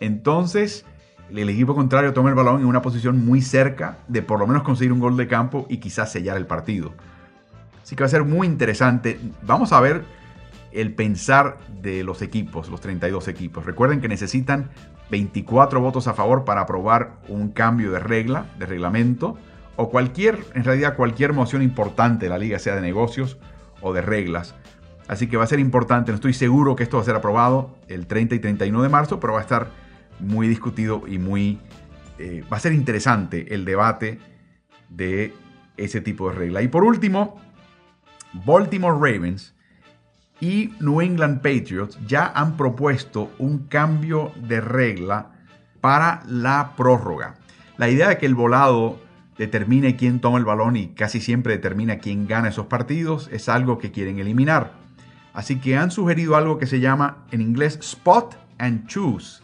entonces 0.00 0.84
el 1.30 1.48
equipo 1.48 1.74
contrario 1.74 2.12
toma 2.12 2.28
el 2.28 2.34
balón 2.34 2.60
en 2.60 2.66
una 2.66 2.82
posición 2.82 3.24
muy 3.24 3.40
cerca 3.40 3.98
de 4.08 4.22
por 4.22 4.38
lo 4.38 4.46
menos 4.46 4.62
conseguir 4.62 4.92
un 4.92 5.00
gol 5.00 5.16
de 5.16 5.26
campo 5.26 5.66
y 5.68 5.78
quizás 5.78 6.12
sellar 6.12 6.36
el 6.36 6.46
partido. 6.46 6.92
Así 7.82 7.96
que 7.96 8.02
va 8.02 8.06
a 8.06 8.10
ser 8.10 8.24
muy 8.24 8.46
interesante. 8.46 9.20
Vamos 9.42 9.72
a 9.72 9.80
ver 9.80 10.04
el 10.72 10.94
pensar 10.94 11.58
de 11.82 12.02
los 12.02 12.22
equipos, 12.22 12.68
los 12.68 12.80
32 12.80 13.28
equipos. 13.28 13.64
Recuerden 13.64 14.00
que 14.00 14.08
necesitan 14.08 14.70
24 15.10 15.80
votos 15.80 16.08
a 16.08 16.14
favor 16.14 16.44
para 16.44 16.62
aprobar 16.62 17.16
un 17.28 17.50
cambio 17.50 17.92
de 17.92 18.00
regla, 18.00 18.46
de 18.58 18.66
reglamento, 18.66 19.36
o 19.76 19.90
cualquier, 19.90 20.38
en 20.54 20.64
realidad 20.64 20.96
cualquier 20.96 21.32
moción 21.32 21.62
importante 21.62 22.26
de 22.26 22.30
la 22.30 22.38
liga, 22.38 22.58
sea 22.58 22.74
de 22.74 22.80
negocios 22.80 23.38
o 23.80 23.92
de 23.92 24.02
reglas. 24.02 24.54
Así 25.06 25.26
que 25.26 25.36
va 25.36 25.44
a 25.44 25.46
ser 25.48 25.60
importante, 25.60 26.10
no 26.10 26.16
estoy 26.16 26.32
seguro 26.32 26.76
que 26.76 26.82
esto 26.82 26.96
va 26.96 27.02
a 27.02 27.06
ser 27.06 27.16
aprobado 27.16 27.74
el 27.88 28.06
30 28.06 28.36
y 28.36 28.38
31 28.38 28.82
de 28.82 28.88
marzo, 28.88 29.20
pero 29.20 29.34
va 29.34 29.40
a 29.40 29.42
estar 29.42 29.68
muy 30.20 30.48
discutido 30.48 31.04
y 31.06 31.18
muy... 31.18 31.58
Eh, 32.18 32.44
va 32.52 32.58
a 32.58 32.60
ser 32.60 32.72
interesante 32.72 33.54
el 33.54 33.64
debate 33.64 34.18
de 34.88 35.34
ese 35.76 36.00
tipo 36.00 36.30
de 36.30 36.36
regla. 36.36 36.62
Y 36.62 36.68
por 36.68 36.84
último, 36.84 37.40
Baltimore 38.44 38.94
Ravens 38.94 39.54
y 40.40 40.72
New 40.80 41.00
England 41.00 41.38
Patriots 41.38 41.98
ya 42.06 42.26
han 42.26 42.56
propuesto 42.56 43.32
un 43.38 43.66
cambio 43.66 44.32
de 44.36 44.60
regla 44.60 45.30
para 45.80 46.22
la 46.26 46.72
prórroga. 46.76 47.34
La 47.76 47.88
idea 47.88 48.08
de 48.08 48.18
que 48.18 48.26
el 48.26 48.34
volado 48.34 49.00
determine 49.38 49.96
quién 49.96 50.20
toma 50.20 50.38
el 50.38 50.44
balón 50.44 50.76
y 50.76 50.88
casi 50.88 51.20
siempre 51.20 51.54
determina 51.54 51.98
quién 51.98 52.26
gana 52.26 52.48
esos 52.48 52.66
partidos 52.66 53.28
es 53.32 53.48
algo 53.48 53.78
que 53.78 53.90
quieren 53.90 54.18
eliminar. 54.18 54.72
Así 55.32 55.58
que 55.58 55.76
han 55.76 55.90
sugerido 55.90 56.36
algo 56.36 56.58
que 56.58 56.66
se 56.66 56.80
llama 56.80 57.24
en 57.32 57.40
inglés 57.40 57.78
spot 57.82 58.36
and 58.58 58.86
choose. 58.86 59.42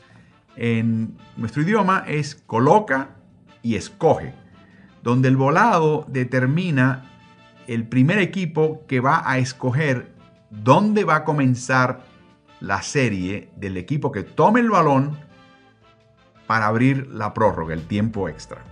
En 0.63 1.17
nuestro 1.39 1.63
idioma 1.63 2.05
es 2.07 2.35
coloca 2.35 3.17
y 3.63 3.77
escoge, 3.77 4.35
donde 5.03 5.29
el 5.29 5.39
volado 5.39 6.05
determina 6.07 7.11
el 7.67 7.89
primer 7.89 8.19
equipo 8.19 8.85
que 8.87 9.01
va 9.01 9.23
a 9.25 9.39
escoger 9.39 10.13
dónde 10.51 11.05
va 11.05 11.17
a 11.17 11.25
comenzar 11.25 12.05
la 12.61 12.83
serie 12.83 13.49
del 13.57 13.79
equipo 13.79 14.13
que 14.13 14.23
tome 14.23 14.61
el 14.61 14.69
balón 14.69 15.17
para 16.47 16.67
abrir 16.67 17.09
la 17.09 17.33
prórroga, 17.33 17.73
el 17.73 17.87
tiempo 17.87 18.29
extra. 18.29 18.63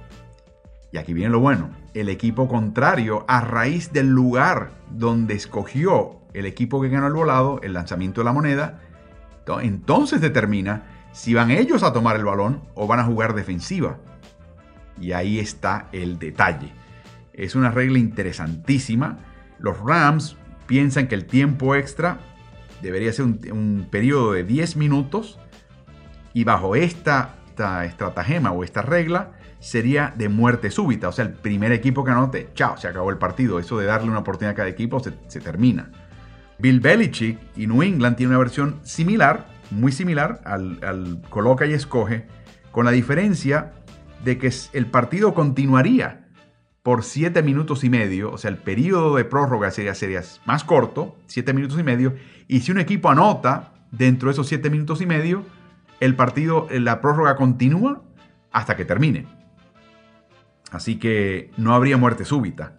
Y 0.92 0.98
aquí 0.98 1.14
viene 1.14 1.30
lo 1.30 1.40
bueno, 1.40 1.70
el 1.94 2.10
equipo 2.10 2.48
contrario, 2.48 3.24
a 3.28 3.40
raíz 3.40 3.94
del 3.94 4.08
lugar 4.08 4.72
donde 4.90 5.32
escogió 5.32 6.20
el 6.34 6.44
equipo 6.44 6.82
que 6.82 6.90
ganó 6.90 7.06
el 7.06 7.14
volado, 7.14 7.62
el 7.62 7.72
lanzamiento 7.72 8.20
de 8.20 8.26
la 8.26 8.34
moneda, 8.34 8.80
entonces 9.62 10.20
determina 10.20 10.97
si 11.18 11.34
van 11.34 11.50
ellos 11.50 11.82
a 11.82 11.92
tomar 11.92 12.14
el 12.14 12.24
balón 12.24 12.62
o 12.76 12.86
van 12.86 13.00
a 13.00 13.04
jugar 13.04 13.34
defensiva. 13.34 13.98
Y 15.00 15.10
ahí 15.10 15.40
está 15.40 15.88
el 15.90 16.20
detalle. 16.20 16.72
Es 17.32 17.56
una 17.56 17.72
regla 17.72 17.98
interesantísima. 17.98 19.18
Los 19.58 19.80
Rams 19.80 20.36
piensan 20.68 21.08
que 21.08 21.16
el 21.16 21.26
tiempo 21.26 21.74
extra 21.74 22.20
debería 22.82 23.12
ser 23.12 23.24
un, 23.24 23.88
periodo 23.90 24.30
de 24.30 24.44
10 24.44 24.76
minutos 24.76 25.40
y 26.34 26.44
bajo 26.44 26.76
esta, 26.76 27.34
estratagema 27.84 28.52
o 28.52 28.62
esta 28.62 28.82
regla 28.82 29.32
sería 29.58 30.14
de 30.16 30.28
muerte 30.28 30.70
súbita. 30.70 31.08
O 31.08 31.12
sea, 31.12 31.24
el 31.24 31.32
primer 31.32 31.72
equipo 31.72 32.04
que 32.04 32.12
anote, 32.12 32.50
chao, 32.54 32.76
se 32.76 32.86
acabó 32.86 33.10
el 33.10 33.18
partido. 33.18 33.58
Eso 33.58 33.76
de 33.76 33.86
darle 33.86 34.08
una 34.08 34.20
oportunidad 34.20 34.52
a 34.52 34.56
cada 34.56 34.68
equipo 34.68 35.00
se, 35.00 35.14
se 35.26 35.40
termina. 35.40 35.90
Bill 36.60 36.78
Belichick 36.78 37.40
y 37.56 37.66
New 37.66 37.82
England 37.82 38.16
tienen 38.16 38.36
una 38.36 38.38
versión 38.38 38.78
similar, 38.84 39.57
muy 39.70 39.92
similar 39.92 40.40
al, 40.44 41.22
coloca 41.30 41.66
y 41.66 41.72
escoge, 41.72 42.26
con 42.72 42.84
la 42.84 42.90
diferencia 42.90 43.72
de 44.24 44.38
que 44.38 44.52
el 44.72 44.86
partido 44.86 45.34
continuaría 45.34 46.28
por 46.82 47.04
7 47.04 47.42
minutos 47.42 47.84
y 47.84 47.90
medio, 47.90 48.32
o 48.32 48.38
sea, 48.38 48.50
el 48.50 48.56
periodo 48.56 49.16
de 49.16 49.24
prórroga 49.24 49.70
sería, 49.70 49.94
sería 49.94 50.22
más 50.46 50.64
corto, 50.64 51.16
7 51.26 51.52
minutos 51.52 51.78
y 51.78 51.82
medio, 51.82 52.14
y 52.46 52.60
si 52.60 52.72
un 52.72 52.78
equipo 52.78 53.10
anota 53.10 53.74
dentro 53.90 54.28
de 54.28 54.32
esos 54.32 54.48
7 54.48 54.70
minutos 54.70 55.00
y 55.00 55.06
medio, 55.06 55.44
el 56.00 56.16
partido, 56.16 56.66
la 56.70 57.00
prórroga 57.00 57.36
continúa 57.36 58.02
hasta 58.52 58.76
que 58.76 58.84
termine. 58.84 59.26
Así 60.70 60.98
que 60.98 61.50
no 61.56 61.74
habría 61.74 61.96
muerte 61.96 62.24
súbita. 62.24 62.78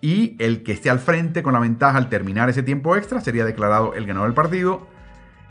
Y 0.00 0.36
el 0.38 0.62
que 0.62 0.72
esté 0.72 0.90
al 0.90 0.98
frente 0.98 1.42
con 1.42 1.54
la 1.54 1.58
ventaja 1.58 1.96
al 1.96 2.08
terminar 2.08 2.50
ese 2.50 2.62
tiempo 2.62 2.96
extra 2.96 3.20
sería 3.20 3.44
declarado 3.44 3.94
el 3.94 4.06
ganador 4.06 4.28
del 4.28 4.34
partido 4.34 4.86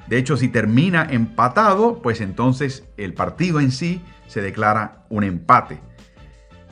de 0.08 0.18
hecho, 0.18 0.38
si 0.38 0.50
termina 0.50 1.08
empatado, 1.10 2.02
pues 2.02 2.22
entonces 2.22 2.84
el 2.98 3.14
partido 3.14 3.60
en 3.60 3.72
sí 3.72 4.02
se 4.28 4.42
declara 4.42 5.06
un 5.10 5.24
empate. 5.24 5.80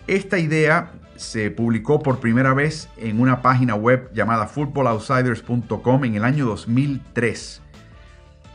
Esta 0.08 0.38
idea 0.40 0.92
se 1.16 1.52
publicó 1.52 2.02
por 2.02 2.20
primera 2.20 2.54
vez 2.54 2.90
en 2.98 3.22
una 3.22 3.42
página 3.42 3.76
web 3.76 4.10
llamada 4.14 4.48
footballoutsiders.com 4.48 6.06
en 6.06 6.16
el 6.16 6.24
año 6.24 6.46
2003. 6.46 7.62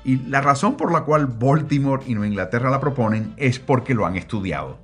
Y 0.04 0.16
la 0.28 0.40
razón 0.40 0.76
por 0.76 0.92
la 0.92 1.02
cual 1.02 1.26
Baltimore 1.26 2.02
y 2.06 2.14
Nueva 2.14 2.28
Inglaterra 2.28 2.70
la 2.70 2.80
proponen 2.80 3.32
es 3.36 3.58
porque 3.58 3.94
lo 3.94 4.04
han 4.06 4.16
estudiado 4.16 4.78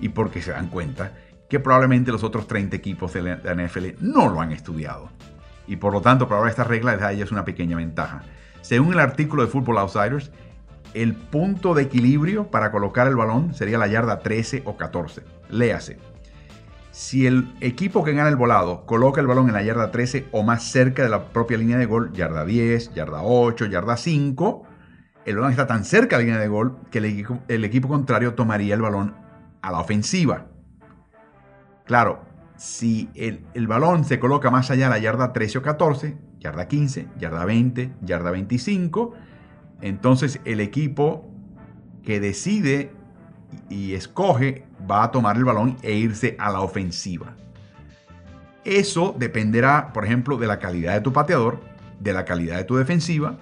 y 0.00 0.10
porque 0.10 0.42
se 0.42 0.52
dan 0.52 0.68
cuenta 0.68 1.12
que 1.48 1.58
probablemente 1.58 2.12
los 2.12 2.22
otros 2.22 2.46
30 2.46 2.76
equipos 2.76 3.12
de 3.14 3.22
la 3.22 3.54
NFL 3.54 3.86
no 4.00 4.28
lo 4.28 4.40
han 4.40 4.52
estudiado. 4.52 5.10
Y 5.66 5.76
por 5.76 5.92
lo 5.92 6.00
tanto, 6.00 6.28
para 6.28 6.48
esta 6.48 6.64
regla 6.64 6.92
les 6.92 7.00
da 7.00 7.08
a 7.08 7.12
ellos 7.12 7.32
una 7.32 7.44
pequeña 7.44 7.76
ventaja. 7.76 8.22
Según 8.60 8.92
el 8.92 9.00
artículo 9.00 9.44
de 9.44 9.48
Football 9.48 9.78
Outsiders, 9.78 10.30
el 10.94 11.14
punto 11.14 11.74
de 11.74 11.82
equilibrio 11.82 12.50
para 12.50 12.70
colocar 12.70 13.06
el 13.06 13.16
balón 13.16 13.54
sería 13.54 13.78
la 13.78 13.86
yarda 13.86 14.20
13 14.20 14.62
o 14.64 14.76
14. 14.76 15.22
Léase. 15.50 15.98
Si 16.90 17.26
el 17.26 17.52
equipo 17.60 18.02
que 18.02 18.12
gana 18.12 18.28
el 18.28 18.36
volado 18.36 18.84
coloca 18.84 19.20
el 19.20 19.26
balón 19.26 19.46
en 19.48 19.54
la 19.54 19.62
yarda 19.62 19.90
13 19.90 20.28
o 20.32 20.42
más 20.42 20.64
cerca 20.64 21.02
de 21.02 21.08
la 21.08 21.28
propia 21.28 21.58
línea 21.58 21.78
de 21.78 21.86
gol, 21.86 22.12
yarda 22.12 22.44
10, 22.44 22.94
yarda 22.94 23.22
8, 23.22 23.66
yarda 23.66 23.96
5, 23.96 24.66
el 25.24 25.36
balón 25.36 25.50
está 25.50 25.66
tan 25.66 25.84
cerca 25.84 26.16
de 26.16 26.24
la 26.24 26.26
línea 26.26 26.40
de 26.40 26.48
gol 26.48 26.78
que 26.90 26.98
el 26.98 27.64
equipo, 27.64 27.88
contrario 27.88 28.34
tomaría 28.34 28.74
el 28.74 28.82
balón 28.82 29.14
a 29.62 29.70
la 29.70 29.78
ofensiva. 29.78 30.46
Claro, 31.84 32.24
si 32.56 33.08
el, 33.14 33.44
el, 33.54 33.66
balón 33.66 34.04
se 34.04 34.18
coloca 34.18 34.50
más 34.50 34.70
allá 34.70 34.86
de 34.86 34.90
la 34.90 34.98
yarda 34.98 35.32
13 35.32 35.58
o 35.58 35.62
14, 35.62 36.16
yarda 36.40 36.68
15, 36.68 37.08
yarda 37.18 37.44
20, 37.44 37.92
yarda 38.02 38.30
25. 38.30 39.14
Entonces 39.80 40.40
el 40.44 40.60
equipo 40.60 41.30
que 42.02 42.20
decide 42.20 42.92
y 43.68 43.94
escoge 43.94 44.64
va 44.90 45.04
a 45.04 45.10
tomar 45.10 45.36
el 45.36 45.44
balón 45.44 45.76
e 45.82 45.92
irse 45.94 46.36
a 46.38 46.50
la 46.50 46.60
ofensiva. 46.60 47.36
Eso 48.64 49.14
dependerá, 49.18 49.92
por 49.92 50.04
ejemplo, 50.04 50.36
de 50.36 50.46
la 50.46 50.58
calidad 50.58 50.94
de 50.94 51.00
tu 51.00 51.12
pateador, 51.12 51.60
de 52.00 52.12
la 52.12 52.24
calidad 52.24 52.56
de 52.56 52.64
tu 52.64 52.76
defensiva, 52.76 53.38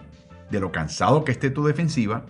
de 0.50 0.60
lo 0.60 0.70
cansado 0.72 1.24
que 1.24 1.32
esté 1.32 1.50
tu 1.50 1.64
defensiva, 1.64 2.26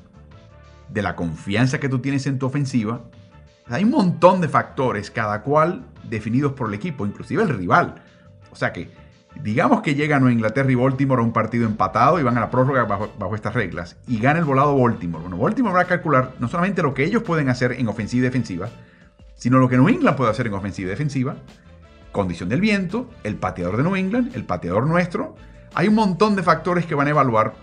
de 0.89 1.03
la 1.03 1.17
confianza 1.17 1.79
que 1.79 1.89
tú 1.89 1.99
tienes 1.99 2.27
en 2.27 2.39
tu 2.39 2.47
ofensiva. 2.47 3.05
Hay 3.67 3.85
un 3.85 3.91
montón 3.91 4.41
de 4.41 4.49
factores, 4.49 5.11
cada 5.11 5.43
cual 5.43 5.85
definidos 6.09 6.53
por 6.53 6.69
el 6.69 6.75
equipo, 6.75 7.05
inclusive 7.05 7.43
el 7.43 7.49
rival 7.49 7.97
O 8.51 8.57
sea 8.57 8.73
que, 8.73 8.91
digamos 9.43 9.83
que 9.83 9.95
llegan 9.95 10.27
a 10.27 10.33
Inglaterra 10.33 10.71
y 10.71 10.75
Baltimore 10.75 11.21
a 11.21 11.25
un 11.25 11.33
partido 11.33 11.67
empatado 11.67 12.19
y 12.19 12.23
van 12.23 12.37
a 12.37 12.41
la 12.41 12.51
prórroga 12.51 12.85
bajo, 12.85 13.13
bajo, 13.19 13.35
estas 13.35 13.55
reglas 13.55 13.97
y 14.07 14.19
gana 14.19 14.39
el 14.39 14.45
volado 14.45 14.79
Baltimore. 14.79 15.23
Bueno, 15.23 15.39
Baltimore 15.39 15.75
va 15.75 15.83
a 15.83 15.87
calcular 15.87 16.33
no 16.39 16.49
solamente 16.49 16.83
lo 16.83 16.95
que 16.95 17.05
ellos 17.05 17.23
pueden 17.23 17.49
hacer 17.49 17.73
en 17.73 17.89
ofensiva 17.89 18.21
y 18.21 18.25
defensiva, 18.25 18.69
sino 19.35 19.59
lo 19.59 19.69
que 19.69 19.77
New 19.77 19.89
England 19.89 20.17
puede 20.17 20.31
hacer 20.31 20.47
en 20.47 20.55
ofensiva 20.55 20.87
y 20.87 20.91
defensiva, 20.91 21.37
condición 22.13 22.49
del 22.49 22.61
viento, 22.61 23.11
el 23.25 23.37
pateador 23.37 23.77
de 23.77 23.83
New 23.83 23.97
England, 23.97 24.35
el 24.35 24.45
pateador 24.45 24.87
nuestro. 24.87 25.37
Hay 25.75 25.89
un 25.89 25.95
montón 25.95 26.37
de 26.37 26.43
factores 26.43 26.87
que 26.87 26.95
van 26.95 27.07
a 27.07 27.11
evaluar 27.11 27.55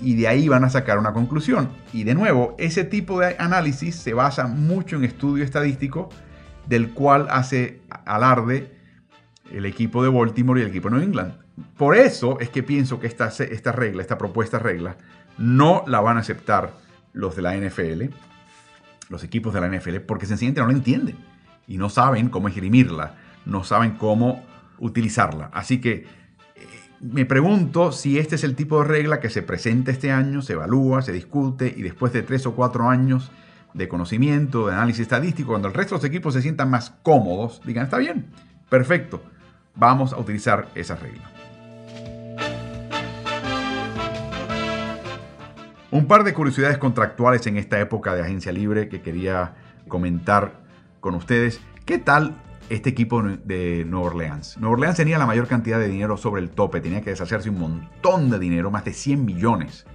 y 0.00 0.16
de 0.16 0.28
ahí 0.28 0.48
van 0.48 0.64
a 0.64 0.70
sacar 0.70 0.98
una 0.98 1.12
conclusión. 1.12 1.68
Y 1.92 2.04
de 2.04 2.14
nuevo, 2.14 2.54
ese 2.58 2.84
tipo 2.84 3.20
de 3.20 3.36
análisis 3.38 3.96
se 3.96 4.14
basa 4.14 4.46
mucho 4.46 4.96
en 4.96 5.04
estudio 5.04 5.44
estadístico 5.44 6.08
del 6.66 6.92
cual 6.92 7.26
hace 7.30 7.80
alarde 8.04 8.77
el 9.52 9.66
equipo 9.66 10.02
de 10.02 10.10
Baltimore 10.10 10.60
y 10.60 10.64
el 10.64 10.70
equipo 10.70 10.88
de 10.88 10.96
New 10.96 11.04
England. 11.04 11.34
Por 11.76 11.96
eso 11.96 12.38
es 12.40 12.50
que 12.50 12.62
pienso 12.62 13.00
que 13.00 13.06
esta, 13.06 13.28
esta 13.28 13.72
regla, 13.72 14.02
esta 14.02 14.18
propuesta 14.18 14.58
regla, 14.58 14.96
no 15.38 15.84
la 15.86 16.00
van 16.00 16.16
a 16.16 16.20
aceptar 16.20 16.72
los 17.12 17.36
de 17.36 17.42
la 17.42 17.56
NFL, 17.56 18.04
los 19.08 19.24
equipos 19.24 19.54
de 19.54 19.60
la 19.60 19.68
NFL, 19.68 19.96
porque 20.06 20.26
sencillamente 20.26 20.60
no 20.60 20.68
la 20.68 20.74
entienden 20.74 21.16
y 21.66 21.78
no 21.78 21.88
saben 21.88 22.28
cómo 22.28 22.48
esgrimirla 22.48 23.14
no 23.48 23.64
saben 23.64 23.92
cómo 23.92 24.44
utilizarla. 24.78 25.50
Así 25.52 25.80
que 25.80 25.92
eh, 25.94 26.06
me 27.00 27.24
pregunto 27.24 27.90
si 27.90 28.18
este 28.18 28.36
es 28.36 28.44
el 28.44 28.54
tipo 28.54 28.80
de 28.80 28.88
regla 28.88 29.20
que 29.20 29.30
se 29.30 29.42
presenta 29.42 29.90
este 29.90 30.12
año, 30.12 30.42
se 30.42 30.52
evalúa, 30.52 31.02
se 31.02 31.12
discute 31.12 31.72
y 31.74 31.82
después 31.82 32.12
de 32.12 32.22
tres 32.22 32.46
o 32.46 32.54
cuatro 32.54 32.88
años 32.88 33.32
de 33.74 33.88
conocimiento, 33.88 34.66
de 34.66 34.74
análisis 34.74 35.02
estadístico, 35.02 35.50
cuando 35.50 35.68
el 35.68 35.74
resto 35.74 35.94
de 35.94 35.98
los 35.98 36.04
equipos 36.04 36.34
se 36.34 36.42
sientan 36.42 36.70
más 36.70 36.90
cómodos, 37.02 37.60
digan, 37.64 37.84
está 37.84 37.98
bien, 37.98 38.26
perfecto, 38.68 39.22
vamos 39.78 40.12
a 40.12 40.18
utilizar 40.18 40.68
esa 40.74 40.96
regla. 40.96 41.30
Un 45.90 46.06
par 46.06 46.24
de 46.24 46.34
curiosidades 46.34 46.76
contractuales 46.76 47.46
en 47.46 47.56
esta 47.56 47.80
época 47.80 48.14
de 48.14 48.20
agencia 48.20 48.52
libre 48.52 48.88
que 48.88 49.00
quería 49.00 49.54
comentar 49.86 50.60
con 51.00 51.14
ustedes. 51.14 51.60
¿Qué 51.86 51.96
tal 51.96 52.36
este 52.68 52.90
equipo 52.90 53.22
de 53.22 53.86
Nueva 53.88 54.08
Orleans. 54.08 54.58
Nueva 54.58 54.74
Orleans 54.74 54.96
tenía 54.96 55.16
la 55.16 55.24
mayor 55.24 55.46
cantidad 55.46 55.78
de 55.78 55.88
dinero 55.88 56.18
sobre 56.18 56.42
el 56.42 56.50
tope, 56.50 56.82
tenía 56.82 57.00
que 57.00 57.08
deshacerse 57.08 57.48
un 57.48 57.58
montón 57.58 58.28
de 58.28 58.38
dinero, 58.38 58.70
más 58.70 58.84
de 58.84 58.92
100 58.92 59.24
millones 59.24 59.86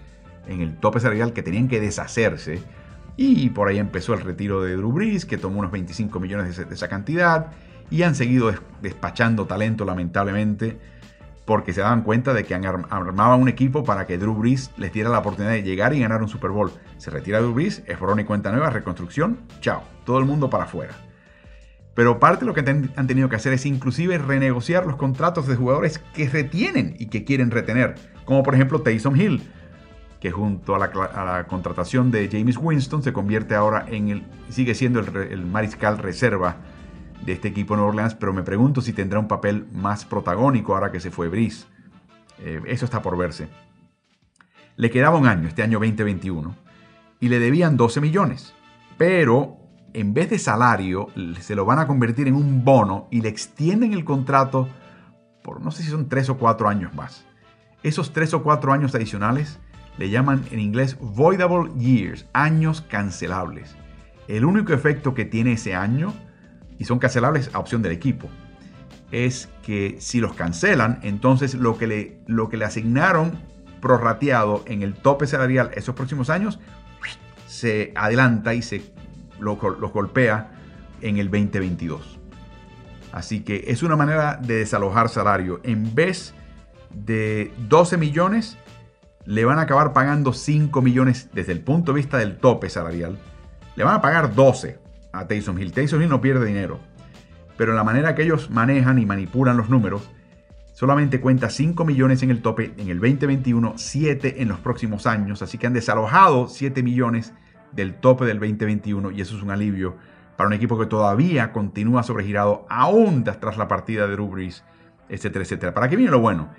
en 0.47 0.61
el 0.61 0.75
tope 0.77 0.99
salarial 0.99 1.33
que 1.33 1.43
tenían 1.43 1.67
que 1.67 1.79
deshacerse. 1.79 2.63
Y 3.15 3.49
por 3.51 3.67
ahí 3.67 3.77
empezó 3.77 4.15
el 4.15 4.21
retiro 4.21 4.63
de 4.63 4.75
Drew 4.75 4.91
Brees, 4.91 5.25
que 5.25 5.37
tomó 5.37 5.59
unos 5.59 5.71
25 5.71 6.19
millones 6.19 6.57
de 6.57 6.73
esa 6.73 6.87
cantidad. 6.87 7.51
Y 7.93 8.01
han 8.01 8.15
seguido 8.15 8.51
despachando 8.81 9.45
talento, 9.45 9.85
lamentablemente, 9.85 10.79
porque 11.45 11.73
se 11.73 11.81
daban 11.81 12.01
cuenta 12.01 12.33
de 12.33 12.43
que 12.43 12.55
armaban 12.55 13.39
un 13.39 13.47
equipo 13.47 13.83
para 13.83 14.07
que 14.07 14.17
Drew 14.17 14.33
Brees 14.33 14.71
les 14.77 14.91
diera 14.91 15.11
la 15.11 15.19
oportunidad 15.19 15.53
de 15.53 15.61
llegar 15.61 15.93
y 15.93 15.99
ganar 15.99 16.23
un 16.23 16.27
Super 16.27 16.49
Bowl. 16.49 16.71
Se 16.97 17.11
retira 17.11 17.37
Drew 17.37 17.53
Brees, 17.53 17.83
es 17.85 17.99
borrón 17.99 18.19
y 18.19 18.23
cuenta 18.23 18.51
nueva, 18.51 18.71
reconstrucción, 18.71 19.41
chao, 19.59 19.83
todo 20.07 20.17
el 20.17 20.25
mundo 20.25 20.49
para 20.49 20.63
afuera. 20.63 20.95
Pero 21.93 22.19
parte 22.19 22.39
de 22.39 22.47
lo 22.47 22.55
que 22.55 22.61
han 22.95 23.05
tenido 23.05 23.29
que 23.29 23.35
hacer 23.35 23.53
es 23.53 23.67
inclusive 23.67 24.17
renegociar 24.17 24.87
los 24.87 24.95
contratos 24.95 25.45
de 25.47 25.55
jugadores 25.55 25.99
que 26.15 26.27
retienen 26.27 26.95
y 26.97 27.09
que 27.09 27.23
quieren 27.23 27.51
retener, 27.51 27.93
como 28.25 28.41
por 28.41 28.55
ejemplo 28.55 28.81
Taysom 28.81 29.15
Hill, 29.15 29.43
que 30.19 30.31
junto 30.31 30.73
a 30.73 30.79
la, 30.79 31.45
contratación 31.47 32.09
de 32.09 32.27
James 32.31 32.57
Winston 32.59 33.03
se 33.03 33.13
convierte 33.13 33.53
ahora 33.53 33.85
en 33.87 34.09
el, 34.09 34.23
sigue 34.49 34.73
siendo 34.73 34.99
el, 34.99 35.45
mariscal 35.45 35.99
reserva 35.99 36.57
de 37.25 37.33
este 37.33 37.47
equipo 37.47 37.75
Nueva 37.75 37.89
Orleans, 37.89 38.15
pero 38.15 38.33
me 38.33 38.43
pregunto 38.43 38.81
si 38.81 38.93
tendrá 38.93 39.19
un 39.19 39.27
papel 39.27 39.65
más 39.71 40.05
protagónico 40.05 40.73
ahora 40.73 40.91
que 40.91 40.99
se 40.99 41.11
fue 41.11 41.29
Brice. 41.29 41.65
Eh, 42.39 42.61
eso 42.67 42.85
está 42.85 43.01
por 43.01 43.17
verse. 43.17 43.47
Le 44.75 44.89
quedaba 44.89 45.17
un 45.17 45.27
año, 45.27 45.47
este 45.47 45.63
año 45.63 45.79
2021, 45.79 46.55
y 47.19 47.29
le 47.29 47.39
debían 47.39 47.77
12 47.77 48.01
millones, 48.01 48.53
pero 48.97 49.57
en 49.93 50.13
vez 50.13 50.29
de 50.29 50.39
salario, 50.39 51.07
se 51.39 51.55
lo 51.55 51.65
van 51.65 51.79
a 51.79 51.87
convertir 51.87 52.27
en 52.27 52.35
un 52.35 52.65
bono 52.65 53.07
y 53.11 53.21
le 53.21 53.29
extienden 53.29 53.93
el 53.93 54.03
contrato 54.03 54.67
por 55.43 55.61
no 55.61 55.71
sé 55.71 55.83
si 55.83 55.89
son 55.89 56.09
tres 56.09 56.29
o 56.29 56.37
cuatro 56.37 56.69
años 56.69 56.93
más. 56.95 57.25
Esos 57.83 58.13
tres 58.13 58.33
o 58.33 58.41
cuatro 58.41 58.71
años 58.71 58.95
adicionales 58.95 59.59
le 59.97 60.09
llaman 60.09 60.43
en 60.51 60.59
inglés 60.59 60.97
voidable 60.99 61.69
years, 61.77 62.25
años 62.33 62.81
cancelables. 62.81 63.75
El 64.27 64.45
único 64.45 64.73
efecto 64.73 65.13
que 65.13 65.25
tiene 65.25 65.53
ese 65.53 65.75
año, 65.75 66.13
y 66.77 66.85
son 66.85 66.99
cancelables 66.99 67.49
a 67.53 67.59
opción 67.59 67.81
del 67.81 67.91
equipo, 67.91 68.29
es 69.11 69.49
que 69.61 69.97
si 69.99 70.19
los 70.19 70.33
cancelan, 70.33 70.99
entonces 71.03 71.53
lo 71.53 71.77
que 71.77 71.87
le, 71.87 72.17
lo 72.27 72.49
que 72.49 72.57
le 72.57 72.65
asignaron 72.65 73.39
prorrateado 73.79 74.63
en 74.65 74.81
el 74.81 74.93
tope 74.93 75.27
salarial 75.27 75.71
esos 75.75 75.93
próximos 75.93 76.29
años 76.29 76.59
se 77.47 77.93
adelanta 77.95 78.55
y 78.55 78.61
se 78.61 78.81
los, 79.39 79.59
golpea 79.59 80.51
en 81.01 81.17
el 81.17 81.29
2022. 81.29 82.19
Así 83.11 83.41
que 83.41 83.65
es 83.67 83.83
una 83.83 83.95
manera 83.95 84.39
de 84.41 84.55
desalojar 84.55 85.09
salario. 85.09 85.59
En 85.63 85.93
vez 85.93 86.33
de 86.89 87.53
12 87.67 87.97
millones, 87.97 88.57
le 89.25 89.45
van 89.45 89.59
a 89.59 89.63
acabar 89.63 89.93
pagando 89.93 90.33
5 90.33 90.81
millones 90.81 91.29
desde 91.33 91.51
el 91.51 91.59
punto 91.59 91.91
de 91.91 91.97
vista 91.97 92.17
del 92.17 92.37
tope 92.37 92.69
salarial. 92.69 93.19
Le 93.75 93.83
van 93.83 93.95
a 93.95 94.01
pagar 94.01 94.33
12 94.33 94.79
a 95.13 95.27
Taysom 95.27 95.57
Hill. 95.57 95.71
Taysom 95.71 96.01
Hill 96.01 96.09
no 96.09 96.19
pierde 96.19 96.45
dinero. 96.45 96.79
Pero 97.55 97.73
la 97.73 97.83
manera 97.83 98.15
que 98.15 98.23
ellos 98.23 98.49
manejan 98.49 98.99
y 98.99 99.05
manipulan 99.05 99.55
los 99.55 99.69
números, 99.69 100.09
solamente 100.73 101.21
cuenta 101.21 101.49
5 101.49 101.85
millones 101.85 102.23
en 102.23 102.31
el 102.31 102.41
tope 102.41 102.73
en 102.77 102.89
el 102.89 102.99
2021, 102.99 103.73
7 103.77 104.41
en 104.41 104.49
los 104.49 104.59
próximos 104.59 105.07
años. 105.07 105.41
Así 105.41 105.57
que 105.57 105.67
han 105.67 105.73
desalojado 105.73 106.47
7 106.47 106.83
millones 106.83 107.33
del 107.71 107.95
tope 107.95 108.25
del 108.25 108.39
2021 108.39 109.11
y 109.11 109.21
eso 109.21 109.37
es 109.37 109.43
un 109.43 109.51
alivio 109.51 109.95
para 110.35 110.47
un 110.47 110.53
equipo 110.53 110.79
que 110.79 110.87
todavía 110.87 111.51
continúa 111.51 112.03
sobregirado 112.03 112.65
aún 112.69 113.23
tras 113.23 113.57
la 113.57 113.67
partida 113.67 114.07
de 114.07 114.13
Drew 114.13 114.35
etcétera, 115.09 115.43
etcétera. 115.43 115.73
¿Para 115.73 115.89
qué 115.89 115.95
viene 115.95 116.11
lo 116.11 116.19
bueno? 116.19 116.49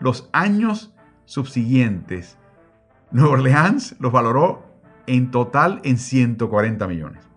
Los 0.00 0.28
años 0.32 0.92
subsiguientes, 1.24 2.36
Nueva 3.10 3.32
Orleans 3.32 3.96
los 4.00 4.12
valoró 4.12 4.66
en 5.06 5.30
total 5.30 5.80
en 5.84 5.98
140 5.98 6.86
millones. 6.88 7.31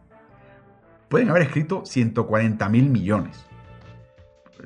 Pueden 1.15 1.29
haber 1.29 1.43
escrito 1.43 1.85
140 1.85 2.67
mil 2.67 2.89
millones. 2.89 3.45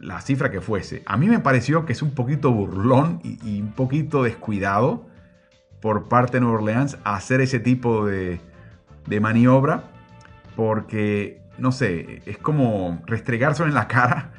La 0.01 0.19
cifra 0.19 0.49
que 0.49 0.61
fuese. 0.61 1.03
A 1.05 1.15
mí 1.15 1.27
me 1.27 1.37
pareció 1.37 1.85
que 1.85 1.93
es 1.93 2.01
un 2.01 2.15
poquito 2.15 2.51
burlón 2.51 3.21
y, 3.23 3.61
un 3.61 3.71
poquito 3.73 4.23
descuidado 4.23 5.05
por 5.79 6.09
parte 6.09 6.37
de 6.37 6.41
Nueva 6.41 6.57
Orleans 6.57 6.97
hacer 7.03 7.41
ese 7.41 7.59
tipo 7.59 8.07
de, 8.07 8.41
maniobra 9.21 9.91
porque, 10.55 11.39
no 11.59 11.71
sé, 11.71 12.23
es 12.25 12.39
como 12.39 12.99
restregarse 13.05 13.61
en 13.61 13.75
la 13.75 13.87
cara 13.87 14.31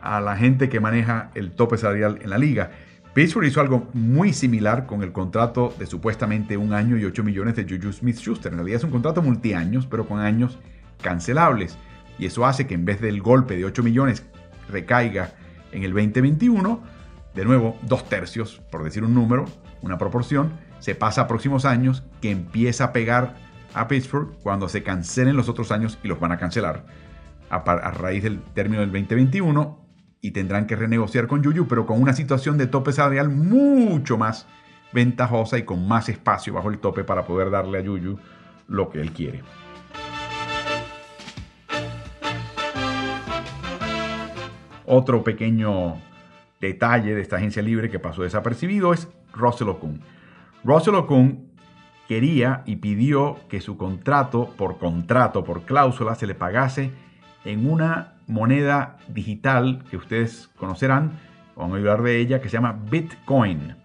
a 0.00 0.20
la 0.20 0.36
gente 0.36 0.68
que 0.68 0.78
maneja 0.78 1.32
el 1.34 1.50
tope 1.50 1.78
salarial 1.78 2.20
en 2.22 2.30
la 2.30 2.38
liga. 2.38 2.70
Pittsburgh 3.12 3.46
hizo 3.46 3.60
algo 3.60 3.88
muy 3.92 4.32
similar 4.32 4.86
con 4.86 5.02
el 5.02 5.10
contrato 5.10 5.74
de 5.80 5.86
supuestamente 5.86 6.56
un 6.56 6.74
año 6.74 6.96
y 6.96 7.04
8 7.06 7.24
millones 7.24 7.56
de 7.56 7.64
Juju 7.64 7.92
Smith-Schuster. 7.92 8.52
En 8.52 8.58
realidad 8.58 8.76
es 8.76 8.84
un 8.84 8.92
contrato 8.92 9.20
multiaños, 9.20 9.86
pero 9.86 10.06
con 10.06 10.20
años 10.20 10.56
cancelables. 11.00 11.76
Y 12.18 12.26
eso 12.26 12.46
hace 12.46 12.66
que 12.66 12.74
en 12.74 12.84
vez 12.84 13.00
del 13.00 13.22
golpe 13.22 13.56
de 13.56 13.64
8 13.64 13.82
millones 13.82 14.24
recaiga 14.68 15.32
en 15.72 15.84
el 15.84 15.92
2021, 15.92 16.82
de 17.34 17.44
nuevo, 17.44 17.76
dos 17.82 18.08
tercios, 18.08 18.60
por 18.70 18.84
decir 18.84 19.04
un 19.04 19.14
número, 19.14 19.46
una 19.82 19.98
proporción, 19.98 20.52
se 20.80 20.94
pasa 20.94 21.22
a 21.22 21.28
próximos 21.28 21.64
años 21.64 22.02
que 22.20 22.30
empieza 22.30 22.84
a 22.84 22.92
pegar 22.92 23.36
a 23.74 23.88
Pittsburgh 23.88 24.36
cuando 24.42 24.68
se 24.68 24.82
cancelen 24.82 25.36
los 25.36 25.48
otros 25.48 25.70
años 25.70 25.98
y 26.02 26.08
los 26.08 26.18
van 26.18 26.32
a 26.32 26.38
cancelar 26.38 26.84
a, 27.50 27.90
raíz 27.90 28.22
del 28.22 28.40
término 28.54 28.80
del 28.80 28.90
2021 28.90 29.78
y 30.20 30.30
tendrán 30.32 30.66
que 30.66 30.76
renegociar 30.76 31.26
con 31.26 31.42
Yuyu, 31.42 31.66
pero 31.66 31.86
con 31.86 32.00
una 32.00 32.12
situación 32.12 32.58
de 32.58 32.66
tope 32.66 32.92
salarial 32.92 33.28
mucho 33.28 34.18
más 34.18 34.46
ventajosa 34.92 35.58
y 35.58 35.62
con 35.62 35.86
más 35.86 36.08
espacio 36.08 36.52
bajo 36.52 36.70
el 36.70 36.78
tope 36.78 37.04
para 37.04 37.24
poder 37.24 37.50
darle 37.50 37.78
a 37.78 37.82
Yuyu 37.82 38.18
lo 38.68 38.90
que 38.90 39.00
él 39.00 39.12
quiere. 39.12 39.42
Otro 44.92 45.22
pequeño 45.22 45.98
detalle 46.60 47.14
de 47.14 47.20
esta 47.20 47.36
agencia 47.36 47.62
libre 47.62 47.90
que 47.90 48.00
pasó 48.00 48.24
desapercibido 48.24 48.92
es 48.92 49.06
Russell 49.32 49.68
Okun. 49.68 50.00
Russell 50.64 50.96
Okun 50.96 51.52
quería 52.08 52.64
y 52.66 52.74
pidió 52.74 53.36
que 53.48 53.60
su 53.60 53.76
contrato, 53.76 54.52
por 54.56 54.78
contrato, 54.78 55.44
por 55.44 55.62
cláusula, 55.62 56.16
se 56.16 56.26
le 56.26 56.34
pagase 56.34 56.90
en 57.44 57.70
una 57.70 58.14
moneda 58.26 58.98
digital 59.06 59.84
que 59.88 59.96
ustedes 59.96 60.50
conocerán, 60.56 61.20
vamos 61.54 61.74
a 61.74 61.78
hablar 61.78 62.02
de 62.02 62.18
ella, 62.18 62.40
que 62.40 62.48
se 62.48 62.56
llama 62.56 62.76
Bitcoin. 62.90 63.76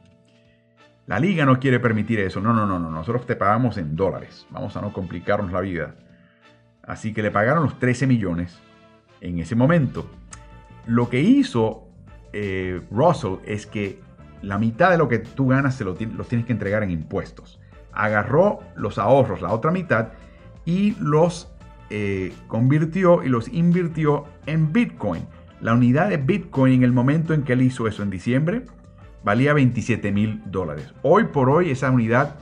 La 1.05 1.19
liga 1.19 1.45
no 1.45 1.59
quiere 1.59 1.79
permitir 1.79 2.19
eso. 2.19 2.41
No, 2.41 2.51
no, 2.51 2.65
no, 2.65 2.79
no. 2.79 2.89
Nosotros 2.89 3.27
te 3.27 3.35
pagamos 3.35 3.77
en 3.77 3.95
dólares. 3.95 4.47
Vamos 4.49 4.75
a 4.75 4.81
no 4.81 4.91
complicarnos 4.91 5.51
la 5.51 5.61
vida. 5.61 5.93
Así 6.81 7.13
que 7.13 7.21
le 7.21 7.29
pagaron 7.29 7.61
los 7.61 7.77
13 7.77 8.07
millones 8.07 8.59
en 9.21 9.37
ese 9.37 9.55
momento. 9.55 10.09
Lo 10.85 11.09
que 11.09 11.21
hizo 11.21 11.87
eh, 12.33 12.81
Russell 12.91 13.35
es 13.45 13.65
que 13.65 13.99
la 14.41 14.57
mitad 14.57 14.91
de 14.91 14.97
lo 14.97 15.07
que 15.07 15.19
tú 15.19 15.47
ganas 15.47 15.75
se 15.75 15.83
lo 15.83 15.95
los 16.15 16.27
tienes 16.27 16.45
que 16.45 16.53
entregar 16.53 16.83
en 16.83 16.91
impuestos. 16.91 17.59
Agarró 17.91 18.59
los 18.75 18.97
ahorros, 18.97 19.41
la 19.41 19.53
otra 19.53 19.71
mitad, 19.71 20.09
y 20.65 20.95
los 20.99 21.51
eh, 21.89 22.33
convirtió 22.47 23.23
y 23.23 23.29
los 23.29 23.47
invirtió 23.47 24.25
en 24.45 24.73
Bitcoin. 24.73 25.25
La 25.61 25.73
unidad 25.73 26.09
de 26.09 26.17
Bitcoin 26.17 26.73
en 26.73 26.83
el 26.83 26.91
momento 26.91 27.33
en 27.33 27.43
que 27.43 27.53
él 27.53 27.61
hizo 27.61 27.87
eso 27.87 28.03
en 28.03 28.09
diciembre 28.09 28.63
valía 29.25 29.53
27 29.53 30.11
mil 30.11 30.41
dólares. 30.45 30.93
Hoy 31.01 31.25
por 31.25 31.49
hoy 31.49 31.71
esa 31.71 31.89
unidad, 31.89 32.35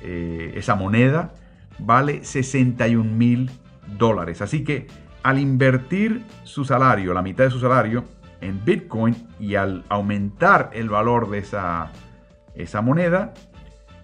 eh, 0.00 0.52
esa 0.54 0.76
moneda, 0.76 1.34
vale 1.78 2.24
61 2.24 3.04
mil 3.04 3.50
dólares. 3.98 4.40
Así 4.40 4.62
que 4.62 4.86
al 5.22 5.38
invertir 5.38 6.24
su 6.44 6.64
salario, 6.64 7.14
la 7.14 7.22
mitad 7.22 7.44
de 7.44 7.50
su 7.50 7.60
salario, 7.60 8.04
en 8.40 8.64
Bitcoin 8.64 9.16
y 9.38 9.54
al 9.54 9.84
aumentar 9.88 10.70
el 10.72 10.88
valor 10.88 11.30
de 11.30 11.38
esa, 11.38 11.90
esa 12.54 12.80
moneda, 12.80 13.34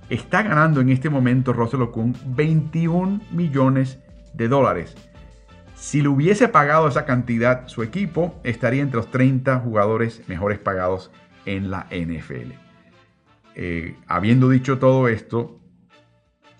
está 0.09 0.42
ganando 0.42 0.81
en 0.81 0.90
este 0.90 1.11
momento 1.11 1.52
Russell 1.52 1.83
Okung 1.83 2.14
21 2.26 3.20
millones 3.33 3.98
de 4.35 4.48
dólares. 4.48 4.94
Si 5.74 6.00
le 6.00 6.09
hubiese 6.09 6.48
pagado 6.48 6.88
esa 6.88 7.05
cantidad 7.05 7.68
su 7.68 7.83
equipo, 7.83 8.38
estaría 8.44 8.83
entre 8.83 8.96
los 8.96 9.11
30 9.11 9.59
jugadores 9.61 10.22
mejores 10.29 10.59
pagados 10.59 11.11
en 11.44 11.70
la 11.70 11.87
NFL. 11.90 12.52
Eh, 13.55 13.96
habiendo 14.07 14.48
dicho 14.48 14.79
todo 14.79 15.09
esto, 15.09 15.61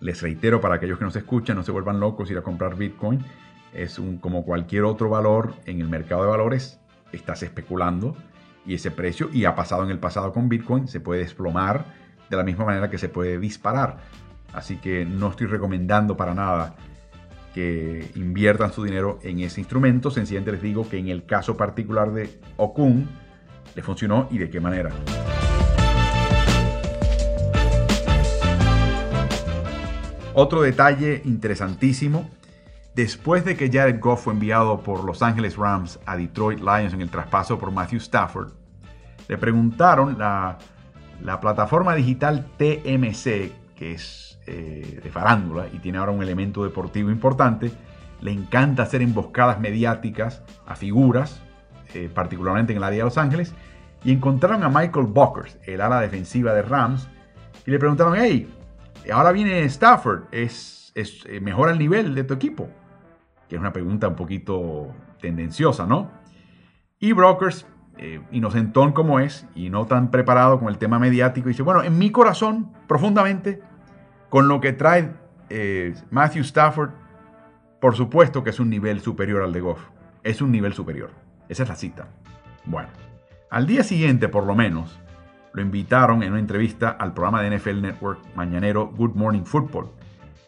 les 0.01 0.23
reitero 0.23 0.61
para 0.61 0.77
aquellos 0.77 0.99
que 0.99 1.05
nos 1.05 1.17
escuchan, 1.17 1.57
no 1.57 1.63
se 1.63 1.73
vuelvan 1.73 2.01
locos 2.01 2.31
ir 2.31 2.39
a 2.39 2.43
comprar 2.43 2.77
Bitcoin. 2.77 3.25
Es 3.73 3.99
un, 3.99 4.19
como 4.19 4.45
cualquier 4.45 4.85
otro 4.85 5.09
valor 5.09 5.55
en 5.67 5.81
el 5.81 5.89
mercado 5.89 6.23
de 6.23 6.29
valores, 6.29 6.81
estás 7.13 7.43
especulando 7.43 8.17
y 8.65 8.75
ese 8.75 8.91
precio, 8.91 9.29
y 9.33 9.45
ha 9.45 9.55
pasado 9.55 9.85
en 9.85 9.91
el 9.91 9.99
pasado 9.99 10.33
con 10.33 10.49
Bitcoin, 10.49 10.89
se 10.89 11.01
puede 11.01 11.21
desplomar 11.21 11.85
de 12.29 12.37
la 12.37 12.43
misma 12.43 12.65
manera 12.65 12.91
que 12.91 12.99
se 12.99 13.09
puede 13.09 13.39
disparar. 13.39 13.99
Así 14.53 14.79
que 14.79 15.05
no 15.05 15.29
estoy 15.29 15.47
recomendando 15.47 16.17
para 16.17 16.35
nada 16.35 16.75
que 17.55 18.11
inviertan 18.17 18.73
su 18.73 18.85
dinero 18.85 19.19
en 19.23 19.41
ese 19.41 19.61
instrumento. 19.61 20.11
Sencillamente 20.11 20.53
les 20.53 20.63
digo 20.63 20.89
que 20.89 20.99
en 20.99 21.09
el 21.09 21.25
caso 21.25 21.57
particular 21.57 22.13
de 22.13 22.41
Okun 22.57 23.09
le 23.75 23.83
funcionó 23.83 24.29
y 24.31 24.39
de 24.39 24.51
qué 24.51 24.61
manera. 24.61 24.91
Otro 30.35 30.61
detalle 30.61 31.23
interesantísimo 31.25 32.29
Después 32.97 33.45
de 33.45 33.59
que 33.59 33.71
Jared 33.71 34.01
Goff 34.01 34.25
fue 34.25 34.33
enviado 34.33 34.81
por 34.81 35.05
Los 35.05 35.21
Angeles 35.21 35.59
Rams 35.59 36.01
a 36.07 36.17
Detroit 36.17 36.61
Lions 36.61 36.95
en 36.95 37.03
el 37.03 37.11
traspaso 37.11 37.59
por 37.59 37.71
Matthew 37.71 37.99
Stafford, 37.99 38.53
le 39.29 39.37
preguntaron 39.37 40.17
la, 40.19 40.57
la 41.21 41.39
plataforma 41.39 41.95
digital 41.95 42.47
TMC, 42.57 43.53
que 43.75 43.93
es 43.93 44.39
eh, 44.47 44.99
de 45.05 45.11
farándula 45.11 45.67
y 45.71 45.79
tiene 45.79 45.99
ahora 45.99 46.13
un 46.13 46.23
elemento 46.23 46.65
deportivo 46.65 47.11
importante, 47.11 47.71
le 48.23 48.31
encanta 48.31 48.85
hacer 48.85 49.03
emboscadas 49.03 49.61
mediáticas 49.61 50.43
a 50.67 50.75
figuras, 50.75 51.43
eh, 51.93 52.09
particularmente 52.15 52.73
en 52.73 52.79
el 52.79 52.85
área 52.85 53.01
de 53.01 53.05
Los 53.05 53.19
Ángeles, 53.19 53.53
y 54.05 54.13
encontraron 54.13 54.63
a 54.63 54.71
Michael 54.71 55.09
Buckers, 55.09 55.59
el 55.65 55.83
ala 55.83 56.01
defensiva 56.01 56.55
de 56.55 56.63
Rams, 56.63 57.11
y 57.67 57.71
le 57.73 57.79
preguntaron, 57.79 58.15
hey, 58.17 58.51
ahora 59.13 59.33
viene 59.33 59.65
Stafford, 59.65 60.23
¿es, 60.33 60.93
es 60.95 61.27
eh, 61.27 61.41
mejora 61.41 61.73
el 61.73 61.79
nivel 61.79 62.15
de 62.15 62.25
tu 62.25 62.33
equipo? 62.33 62.71
Que 63.49 63.57
es 63.57 63.61
una 63.61 63.73
pregunta 63.73 64.09
un 64.09 64.17
poquito 64.17 64.95
tendenciosa, 65.21 65.87
¿no? 65.87 66.11
Y 66.99 67.13
Brokers, 67.13 67.67
eh, 67.99 68.21
inocentón 68.31 68.93
como 68.93 69.21
es 69.21 69.47
y 69.55 69.71
no 69.71 69.87
tan 69.87 70.11
preparado 70.11 70.59
con 70.59 70.69
el 70.69 70.79
tema 70.79 70.99
mediático, 70.99 71.49
dice, 71.49 71.63
bueno, 71.63 71.83
en 71.83 71.99
mi 71.99 72.11
corazón, 72.11 72.73
profundamente, 72.87 73.61
con 74.29 74.49
lo 74.49 74.61
que 74.61 74.73
trae 74.73 75.13
eh, 75.51 75.95
Matthew 76.11 76.43
Stafford, 76.43 76.91
por 77.81 77.95
supuesto 77.95 78.43
que 78.43 78.51
es 78.51 78.61
un 78.61 78.71
nivel 78.71 79.01
superior 79.01 79.43
al 79.43 79.53
de 79.53 79.61
Goff. 79.61 79.81
Es 80.23 80.43
un 80.43 80.51
nivel 80.51 80.73
superior. 80.73 81.11
Esa 81.49 81.63
es 81.63 81.69
la 81.69 81.77
cita. 81.77 82.09
Bueno, 82.65 82.89
al 83.51 83.67
día 83.67 83.85
siguiente, 83.85 84.29
por 84.29 84.45
lo 84.45 84.57
menos, 84.57 84.99
lo 85.53 85.63
invitaron 85.63 86.23
en 86.23 86.33
una 86.33 86.41
entrevista 86.41 86.91
al 86.91 87.15
programa 87.15 87.43
de 87.43 87.57
NFL 87.57 87.81
Network 87.81 88.19
mañanero 88.35 88.89
Good 88.89 89.15
Morning 89.15 89.45
Football 89.45 89.91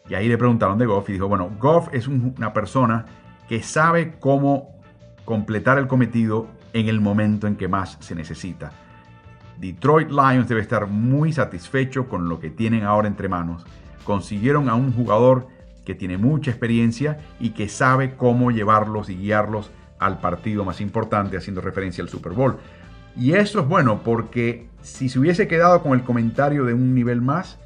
y 0.09 0.15
ahí 0.15 0.29
le 0.29 0.39
preguntaron 0.39 0.79
de 0.79 0.87
Goff 0.87 1.09
y 1.11 1.15
dijo, 1.15 1.29
bueno, 1.29 1.51
Goff 1.59 1.89
es 1.93 2.09
una 2.09 2.53
persona 2.53 3.05
que 3.49 3.63
sabe 3.63 4.15
cómo 4.19 4.75
completar 5.25 5.79
el 5.79 5.87
cometido 5.87 6.47
en 6.73 6.89
el 6.89 7.01
momento 7.01 7.47
en 7.47 7.57
que 7.57 7.69
más 7.69 7.99
se 8.01 8.15
necesita. 8.15 8.73
Detroit 9.59 10.11
Lions 10.11 10.49
debe 10.49 10.61
estar 10.61 10.87
muy 10.87 11.33
satisfecho 11.33 12.09
con 12.09 12.29
lo 12.29 12.39
que 12.41 12.51
tienen 12.51 12.85
ahora 12.85 13.09
entre 13.09 13.29
manos. 13.29 13.67
Consiguieron 14.05 14.69
a 14.69 14.75
un 14.75 14.93
jugador 14.93 15.49
que 15.85 15.95
tiene 15.95 16.17
mucha 16.17 16.51
experiencia 16.51 17.19
y 17.41 17.51
que 17.51 17.69
sabe 17.69 18.15
cómo 18.15 18.51
llevarlos 18.51 19.11
y 19.11 19.17
guiarlos 19.17 19.71
al 19.99 20.21
partido 20.21 20.65
más 20.65 20.81
importante, 20.81 21.37
haciendo 21.37 21.61
referencia 21.61 22.03
al 22.03 22.09
Super 22.09 22.33
Bowl. 22.33 22.57
Y 23.17 23.33
eso 23.33 23.61
es 23.61 23.67
bueno 23.67 24.03
porque 24.05 24.69
si 24.81 25.09
se 25.09 25.19
hubiese 25.19 25.49
quedado 25.49 25.83
con 25.83 25.93
el 25.93 26.05
comentario 26.05 26.65
de 26.65 26.75
un 26.75 26.95
nivel 26.95 27.21
más, 27.21 27.59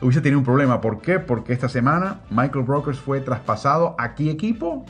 hubiese 0.00 0.20
tenido 0.20 0.38
un 0.38 0.44
problema. 0.44 0.80
¿Por 0.80 1.00
qué? 1.00 1.18
Porque 1.18 1.52
esta 1.52 1.68
semana 1.68 2.20
Michael 2.30 2.64
Brokers 2.64 2.98
fue 2.98 3.20
traspasado 3.20 3.94
a 3.98 4.14
equipo? 4.18 4.84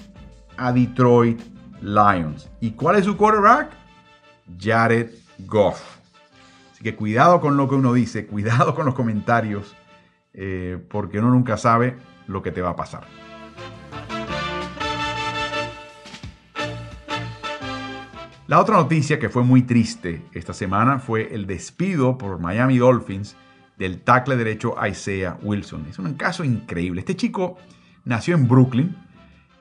A 0.56 0.72
Detroit 0.72 1.40
Lions. 1.80 2.50
¿Y 2.60 2.72
cuál 2.72 2.96
es 2.96 3.04
su 3.04 3.16
quarterback? 3.16 3.70
Jared 4.58 5.10
Goff. 5.46 5.82
Así 6.72 6.82
que 6.82 6.94
cuidado 6.94 7.40
con 7.40 7.56
lo 7.56 7.68
que 7.68 7.74
uno 7.74 7.92
dice, 7.92 8.26
cuidado 8.26 8.74
con 8.74 8.86
los 8.86 8.94
comentarios, 8.94 9.74
eh, 10.32 10.78
porque 10.88 11.18
uno 11.18 11.30
nunca 11.30 11.56
sabe 11.56 11.96
lo 12.26 12.42
que 12.42 12.50
te 12.50 12.62
va 12.62 12.70
a 12.70 12.76
pasar. 12.76 13.04
La 18.46 18.60
otra 18.60 18.76
noticia 18.76 19.18
que 19.18 19.30
fue 19.30 19.42
muy 19.42 19.62
triste 19.62 20.22
esta 20.32 20.52
semana 20.52 20.98
fue 20.98 21.34
el 21.34 21.46
despido 21.46 22.18
por 22.18 22.38
Miami 22.38 22.76
Dolphins 22.76 23.36
del 23.78 24.00
tackle 24.00 24.36
derecho 24.36 24.76
Isaiah 24.86 25.38
Wilson. 25.42 25.86
Es 25.88 25.98
un 25.98 26.14
caso 26.14 26.44
increíble. 26.44 27.00
Este 27.00 27.16
chico 27.16 27.56
nació 28.04 28.34
en 28.34 28.48
Brooklyn, 28.48 28.96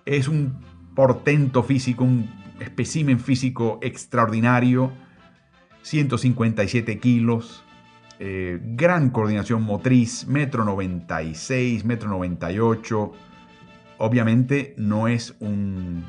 es 0.05 0.27
un 0.27 0.59
portento 0.95 1.63
físico, 1.63 2.03
un 2.03 2.29
espécimen 2.59 3.19
físico 3.19 3.79
extraordinario, 3.81 4.91
157 5.81 6.99
kilos, 6.99 7.63
eh, 8.19 8.59
gran 8.61 9.09
coordinación 9.09 9.63
motriz, 9.63 10.27
metro 10.27 10.63
96, 10.63 11.83
metro 11.83 12.09
98. 12.09 13.11
Obviamente 13.97 14.75
no 14.77 15.07
es 15.07 15.35
un 15.39 16.03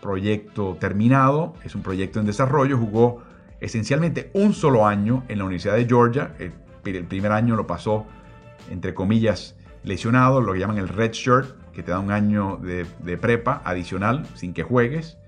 proyecto 0.00 0.76
terminado, 0.80 1.54
es 1.64 1.74
un 1.74 1.82
proyecto 1.82 2.18
en 2.20 2.26
desarrollo. 2.26 2.78
Jugó 2.78 3.22
esencialmente 3.60 4.30
un 4.34 4.54
solo 4.54 4.86
año 4.86 5.24
en 5.28 5.38
la 5.38 5.44
Universidad 5.44 5.76
de 5.76 5.86
Georgia, 5.86 6.34
eh, 6.38 6.50
el 6.84 7.04
primer 7.04 7.32
año 7.32 7.56
lo 7.56 7.66
pasó, 7.66 8.06
entre 8.70 8.94
comillas, 8.94 9.56
lesionado, 9.82 10.40
lo 10.40 10.52
que 10.52 10.58
llaman 10.58 10.78
el 10.78 10.88
red 10.88 11.12
shirt, 11.12 11.56
que 11.72 11.82
te 11.82 11.90
da 11.90 11.98
un 11.98 12.10
año 12.10 12.58
de, 12.58 13.16
prepa 13.16 13.62
adicional 13.64 14.26
sin 14.34 14.52
que 14.52 14.62
juegues. 14.62 15.18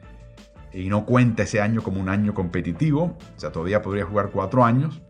Y 0.73 0.89
no 0.89 1.05
cuenta 1.05 1.43
ese 1.43 1.61
año 1.61 1.83
como 1.83 2.01
un 2.01 2.09
año 2.09 2.33
competitivo, 2.33 3.19
o 3.37 3.41
sea, 3.41 3.53
todavía 3.53 3.83
podría 3.83 4.07
jugar 4.07 4.31
cuatro 4.31 4.65
años. 4.65 5.03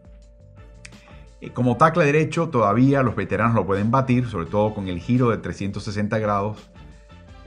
Como 1.54 1.76
tackle 1.76 2.04
derecho, 2.04 2.48
todavía 2.48 3.02
los 3.02 3.16
veteranos 3.16 3.54
lo 3.54 3.66
pueden 3.66 3.90
batir, 3.90 4.28
sobre 4.28 4.46
todo 4.46 4.74
con 4.74 4.88
el 4.88 5.00
giro 5.00 5.30
de 5.30 5.38
360 5.38 6.18
grados, 6.18 6.70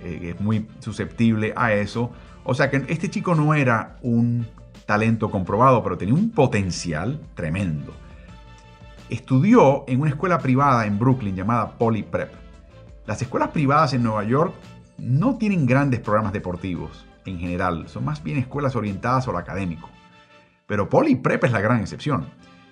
eh, 0.01 0.33
es 0.35 0.41
muy 0.41 0.67
susceptible 0.79 1.53
a 1.55 1.73
eso. 1.73 2.11
O 2.43 2.53
sea 2.53 2.69
que 2.69 2.83
este 2.87 3.09
chico 3.09 3.35
no 3.35 3.53
era 3.53 3.97
un 4.01 4.45
talento 4.85 5.31
comprobado, 5.31 5.83
pero 5.83 5.97
tenía 5.97 6.13
un 6.13 6.31
potencial 6.31 7.19
tremendo. 7.35 7.93
Estudió 9.09 9.83
en 9.87 10.01
una 10.01 10.09
escuela 10.09 10.39
privada 10.39 10.87
en 10.87 10.97
Brooklyn 10.97 11.35
llamada 11.35 11.77
Poly 11.77 12.01
Prep. 12.01 12.33
Las 13.05 13.21
escuelas 13.21 13.49
privadas 13.49 13.93
en 13.93 14.01
Nueva 14.01 14.23
York 14.23 14.55
no 14.97 15.37
tienen 15.37 15.67
grandes 15.67 15.99
programas 15.99 16.33
deportivos 16.33 17.05
en 17.25 17.37
general, 17.37 17.87
son 17.87 18.03
más 18.03 18.23
bien 18.23 18.39
escuelas 18.39 18.75
orientadas 18.75 19.27
a 19.27 19.31
lo 19.31 19.37
académico. 19.37 19.89
Pero 20.65 20.89
Poly 20.89 21.17
Prep 21.17 21.43
es 21.43 21.51
la 21.51 21.61
gran 21.61 21.81
excepción. 21.81 22.25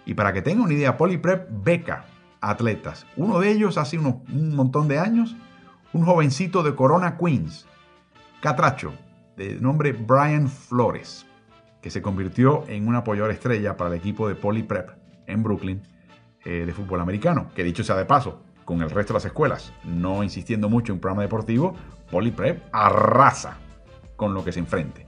Y 0.07 0.15
para 0.15 0.33
que 0.33 0.41
tengan 0.41 0.65
una 0.65 0.73
idea, 0.73 0.97
Poly 0.97 1.17
Prep 1.17 1.47
beca 1.63 2.05
a 2.41 2.49
atletas. 2.49 3.05
Uno 3.15 3.39
de 3.39 3.51
ellos 3.51 3.77
hace 3.77 3.99
un 3.99 4.55
montón 4.55 4.87
de 4.87 4.97
años, 4.97 5.35
un 5.93 6.03
jovencito 6.03 6.63
de 6.63 6.73
Corona 6.73 7.15
Queens, 7.15 7.67
catracho, 8.41 8.91
de 9.37 9.59
nombre 9.61 9.91
Brian 9.91 10.49
Flores, 10.49 11.27
que 11.79 11.91
se 11.91 12.01
convirtió 12.01 12.63
en 12.67 12.87
una 12.87 12.99
apoyador 12.99 13.29
estrella 13.29 13.77
para 13.77 13.91
el 13.91 13.97
equipo 13.97 14.27
de 14.27 14.33
Poly 14.33 14.63
Prep 14.63 14.89
en 15.27 15.43
Brooklyn 15.43 15.92
eh, 16.45 16.63
de 16.65 16.73
fútbol 16.73 17.01
americano, 17.01 17.49
que 17.55 17.63
dicho 17.63 17.83
sea 17.83 17.95
de 17.95 18.05
paso, 18.05 18.41
con 18.65 18.81
el 18.81 18.89
resto 18.89 19.13
de 19.13 19.17
las 19.17 19.25
escuelas, 19.25 19.73
no 19.83 20.23
insistiendo 20.23 20.69
mucho 20.69 20.93
en 20.93 20.99
programa 20.99 21.23
deportivo, 21.23 21.75
Polyprep 22.11 22.63
arrasa 22.71 23.57
con 24.15 24.33
lo 24.33 24.43
que 24.43 24.51
se 24.51 24.59
enfrente. 24.59 25.05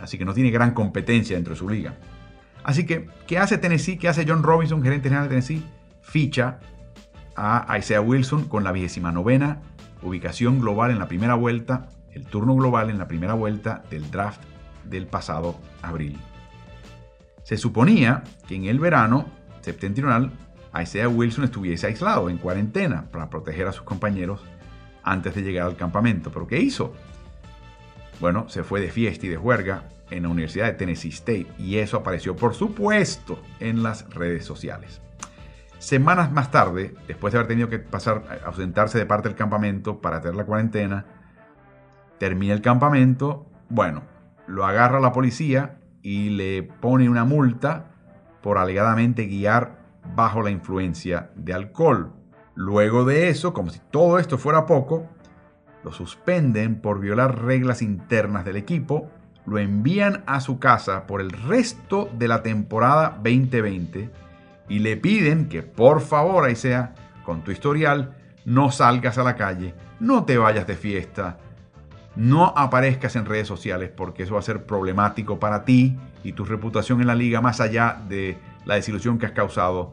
Así 0.00 0.18
que 0.18 0.24
no 0.24 0.34
tiene 0.34 0.50
gran 0.50 0.72
competencia 0.72 1.36
dentro 1.36 1.54
de 1.54 1.58
su 1.58 1.68
liga. 1.68 1.94
Así 2.64 2.86
que, 2.86 3.06
¿qué 3.26 3.38
hace 3.38 3.58
Tennessee? 3.58 3.98
¿Qué 3.98 4.08
hace 4.08 4.24
John 4.26 4.42
Robinson, 4.42 4.82
gerente 4.82 5.08
general 5.08 5.28
de 5.28 5.30
Tennessee? 5.30 5.64
Ficha 6.02 6.60
a 7.36 7.76
Isaiah 7.78 8.00
Wilson 8.00 8.44
con 8.44 8.64
la 8.64 8.72
vigésima 8.72 9.12
novena 9.12 9.60
ubicación 10.04 10.60
global 10.60 10.90
en 10.90 10.98
la 10.98 11.08
primera 11.08 11.34
vuelta, 11.34 11.88
el 12.12 12.24
turno 12.26 12.54
global 12.54 12.90
en 12.90 12.98
la 12.98 13.08
primera 13.08 13.34
vuelta 13.34 13.82
del 13.90 14.10
draft 14.10 14.42
del 14.84 15.06
pasado 15.06 15.58
abril. 15.82 16.18
Se 17.42 17.56
suponía 17.56 18.22
que 18.46 18.54
en 18.54 18.66
el 18.66 18.78
verano 18.78 19.26
septentrional 19.64 20.30
Isaiah 20.80 21.08
Wilson 21.08 21.44
estuviese 21.44 21.86
aislado 21.86 22.28
en 22.28 22.38
cuarentena 22.38 23.06
para 23.10 23.30
proteger 23.30 23.66
a 23.66 23.72
sus 23.72 23.82
compañeros 23.82 24.44
antes 25.02 25.34
de 25.34 25.42
llegar 25.42 25.66
al 25.66 25.76
campamento. 25.76 26.30
¿Pero 26.32 26.46
qué 26.46 26.60
hizo? 26.60 26.92
Bueno, 28.20 28.48
se 28.48 28.64
fue 28.64 28.80
de 28.80 28.90
fiesta 28.90 29.26
y 29.26 29.28
de 29.28 29.36
juerga 29.36 29.84
en 30.10 30.24
la 30.24 30.28
Universidad 30.28 30.66
de 30.66 30.72
Tennessee 30.72 31.10
State 31.10 31.46
y 31.58 31.78
eso 31.78 31.96
apareció 31.96 32.36
por 32.36 32.54
supuesto 32.54 33.40
en 33.60 33.82
las 33.82 34.08
redes 34.10 34.44
sociales. 34.44 35.00
Semanas 35.78 36.32
más 36.32 36.50
tarde, 36.50 36.94
después 37.06 37.32
de 37.32 37.38
haber 37.38 37.48
tenido 37.48 37.68
que 37.68 37.78
pasar 37.78 38.24
a 38.42 38.46
ausentarse 38.46 38.98
de 38.98 39.06
parte 39.06 39.28
del 39.28 39.36
campamento 39.36 40.00
para 40.00 40.18
hacer 40.18 40.34
la 40.34 40.44
cuarentena, 40.44 41.04
termina 42.18 42.54
el 42.54 42.62
campamento, 42.62 43.46
bueno, 43.68 44.02
lo 44.46 44.64
agarra 44.64 45.00
la 45.00 45.12
policía 45.12 45.78
y 46.00 46.30
le 46.30 46.62
pone 46.62 47.08
una 47.08 47.24
multa 47.24 47.93
por 48.44 48.58
alegadamente 48.58 49.24
guiar 49.24 49.78
bajo 50.14 50.42
la 50.42 50.50
influencia 50.50 51.30
de 51.34 51.54
alcohol. 51.54 52.12
Luego 52.54 53.06
de 53.06 53.30
eso, 53.30 53.54
como 53.54 53.70
si 53.70 53.80
todo 53.90 54.18
esto 54.18 54.36
fuera 54.36 54.66
poco, 54.66 55.08
lo 55.82 55.92
suspenden 55.92 56.78
por 56.82 57.00
violar 57.00 57.42
reglas 57.42 57.80
internas 57.80 58.44
del 58.44 58.56
equipo, 58.56 59.08
lo 59.46 59.56
envían 59.56 60.24
a 60.26 60.40
su 60.40 60.58
casa 60.58 61.06
por 61.06 61.22
el 61.22 61.30
resto 61.30 62.10
de 62.18 62.28
la 62.28 62.42
temporada 62.42 63.18
2020 63.22 64.10
y 64.68 64.80
le 64.80 64.98
piden 64.98 65.48
que 65.48 65.62
por 65.62 66.02
favor, 66.02 66.44
ahí 66.44 66.54
sea, 66.54 66.92
con 67.24 67.44
tu 67.44 67.50
historial, 67.50 68.14
no 68.44 68.70
salgas 68.70 69.16
a 69.16 69.24
la 69.24 69.36
calle, 69.36 69.74
no 70.00 70.26
te 70.26 70.36
vayas 70.36 70.66
de 70.66 70.76
fiesta, 70.76 71.38
no 72.16 72.52
aparezcas 72.56 73.16
en 73.16 73.26
redes 73.26 73.48
sociales 73.48 73.90
porque 73.94 74.22
eso 74.22 74.34
va 74.34 74.40
a 74.40 74.42
ser 74.42 74.64
problemático 74.64 75.38
para 75.38 75.64
ti 75.64 75.96
y 76.22 76.32
tu 76.32 76.44
reputación 76.44 77.00
en 77.00 77.06
la 77.06 77.14
liga 77.14 77.40
más 77.40 77.60
allá 77.60 78.00
de 78.08 78.38
la 78.64 78.76
desilusión 78.76 79.18
que 79.18 79.26
has 79.26 79.32
causado 79.32 79.92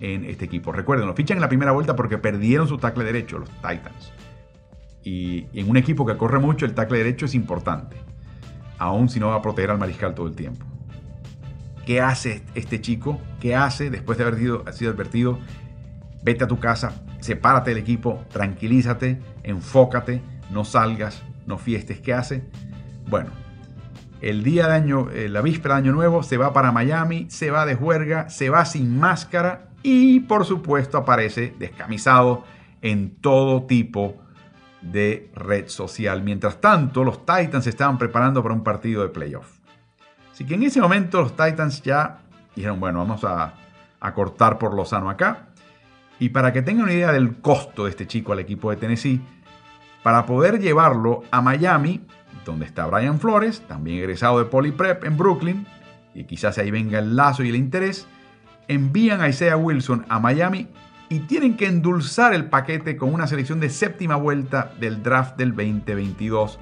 en 0.00 0.24
este 0.24 0.44
equipo. 0.44 0.72
Recuerden, 0.72 1.06
lo 1.06 1.14
fichan 1.14 1.38
en 1.38 1.42
la 1.42 1.48
primera 1.48 1.72
vuelta 1.72 1.96
porque 1.96 2.18
perdieron 2.18 2.68
su 2.68 2.76
tackle 2.78 3.04
derecho, 3.04 3.38
los 3.38 3.50
Titans. 3.50 4.12
Y, 5.04 5.46
en 5.52 5.70
un 5.70 5.76
equipo 5.76 6.04
que 6.06 6.16
corre 6.16 6.38
mucho, 6.38 6.66
el 6.66 6.74
tackle 6.74 6.98
derecho 6.98 7.26
es 7.26 7.34
importante, 7.34 7.96
aun 8.78 9.08
si 9.08 9.18
no 9.18 9.28
va 9.28 9.36
a 9.36 9.42
proteger 9.42 9.70
al 9.70 9.78
mariscal 9.78 10.14
todo 10.14 10.26
el 10.26 10.34
tiempo. 10.34 10.66
¿Qué 11.86 12.00
hace 12.00 12.42
este 12.54 12.80
chico? 12.80 13.20
¿Qué 13.40 13.56
hace 13.56 13.90
después 13.90 14.18
de 14.18 14.24
haber 14.24 14.38
sido, 14.38 14.62
advertido? 14.90 15.38
Vete 16.22 16.44
a 16.44 16.48
tu 16.48 16.60
casa, 16.60 17.02
sepárate 17.20 17.70
del 17.70 17.78
equipo, 17.78 18.22
tranquilízate, 18.32 19.20
enfócate, 19.42 20.22
no 20.50 20.64
salgas, 20.64 21.24
no 21.52 21.58
fiestes. 21.58 22.00
¿Qué 22.00 22.14
hace? 22.14 22.42
Bueno, 23.08 23.30
el 24.22 24.42
día 24.42 24.66
de 24.68 24.74
año, 24.74 25.10
eh, 25.10 25.28
la 25.28 25.42
víspera 25.42 25.74
de 25.74 25.82
año 25.82 25.92
nuevo, 25.92 26.22
se 26.22 26.38
va 26.38 26.52
para 26.52 26.72
Miami, 26.72 27.26
se 27.28 27.50
va 27.50 27.66
de 27.66 27.74
juerga, 27.74 28.30
se 28.30 28.48
va 28.48 28.64
sin 28.64 28.98
máscara 28.98 29.68
y 29.82 30.20
por 30.20 30.46
supuesto 30.46 30.96
aparece 30.96 31.54
descamisado 31.58 32.44
en 32.80 33.16
todo 33.16 33.64
tipo 33.64 34.16
de 34.80 35.30
red 35.34 35.68
social. 35.68 36.22
Mientras 36.22 36.60
tanto, 36.60 37.04
los 37.04 37.26
Titans 37.26 37.64
se 37.64 37.70
estaban 37.70 37.98
preparando 37.98 38.42
para 38.42 38.54
un 38.54 38.64
partido 38.64 39.02
de 39.02 39.08
playoff. 39.08 39.58
Así 40.32 40.46
que 40.46 40.54
en 40.54 40.62
ese 40.62 40.80
momento 40.80 41.20
los 41.20 41.36
Titans 41.36 41.82
ya 41.82 42.20
dijeron, 42.56 42.80
bueno, 42.80 42.98
vamos 43.00 43.22
a, 43.24 43.54
cortar 44.14 44.58
por 44.58 44.74
lo 44.74 44.84
sano 44.84 45.10
acá. 45.10 45.48
Y 46.18 46.30
para 46.30 46.52
que 46.52 46.62
tengan 46.62 46.84
una 46.84 46.94
idea 46.94 47.12
del 47.12 47.40
costo 47.40 47.84
de 47.84 47.90
este 47.90 48.06
chico 48.06 48.32
al 48.32 48.38
equipo 48.38 48.70
de 48.70 48.76
Tennessee, 48.76 49.20
para 50.02 50.26
poder 50.26 50.60
llevarlo 50.60 51.22
a 51.30 51.40
Miami, 51.40 52.04
donde 52.44 52.66
está 52.66 52.86
Brian 52.86 53.20
Flores, 53.20 53.62
también 53.68 53.98
egresado 53.98 54.38
de 54.38 54.46
Poly 54.46 54.72
Prep 54.72 55.04
en 55.04 55.16
Brooklyn, 55.16 55.66
y 56.14 56.24
quizás 56.24 56.58
ahí 56.58 56.70
venga 56.70 56.98
el 56.98 57.16
lazo 57.16 57.42
y 57.44 57.48
el 57.48 57.56
interés, 57.56 58.06
envían 58.68 59.20
a 59.20 59.28
Isaiah 59.28 59.56
Wilson 59.56 60.04
a 60.08 60.18
Miami 60.18 60.68
y 61.08 61.20
tienen 61.20 61.56
que 61.56 61.66
endulzar 61.66 62.34
el 62.34 62.46
paquete 62.46 62.96
con 62.96 63.12
una 63.12 63.26
selección 63.26 63.60
de 63.60 63.70
séptima 63.70 64.16
vuelta 64.16 64.72
del 64.80 65.02
draft 65.02 65.36
del 65.36 65.50
2022 65.50 66.58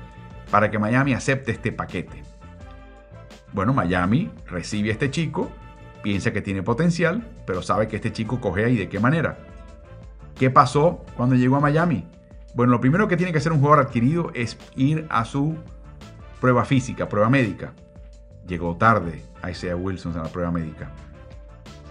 para 0.50 0.70
que 0.70 0.78
Miami 0.78 1.14
acepte 1.14 1.52
este 1.52 1.72
paquete. 1.72 2.22
Bueno, 3.52 3.72
Miami 3.72 4.30
recibe 4.46 4.90
a 4.90 4.92
este 4.92 5.10
chico, 5.10 5.50
piensa 6.02 6.32
que 6.32 6.42
tiene 6.42 6.62
potencial, 6.62 7.26
pero 7.46 7.62
sabe 7.62 7.88
que 7.88 7.96
este 7.96 8.12
chico 8.12 8.40
coge 8.40 8.70
y 8.70 8.76
de 8.76 8.88
qué 8.88 9.00
manera. 9.00 9.38
¿Qué 10.36 10.50
pasó 10.50 11.04
cuando 11.16 11.34
llegó 11.34 11.56
a 11.56 11.60
Miami? 11.60 12.06
Bueno, 12.54 12.72
lo 12.72 12.80
primero 12.80 13.08
que 13.08 13.16
tiene 13.16 13.32
que 13.32 13.38
hacer 13.38 13.52
un 13.52 13.60
jugador 13.60 13.86
adquirido 13.86 14.30
es 14.34 14.58
ir 14.76 15.06
a 15.08 15.24
su 15.24 15.56
prueba 16.40 16.64
física, 16.64 17.08
prueba 17.08 17.30
médica. 17.30 17.72
Llegó 18.46 18.76
tarde 18.76 19.22
a 19.42 19.50
Isaiah 19.50 19.76
Wilson 19.76 20.16
a 20.16 20.24
la 20.24 20.28
prueba 20.28 20.50
médica. 20.50 20.90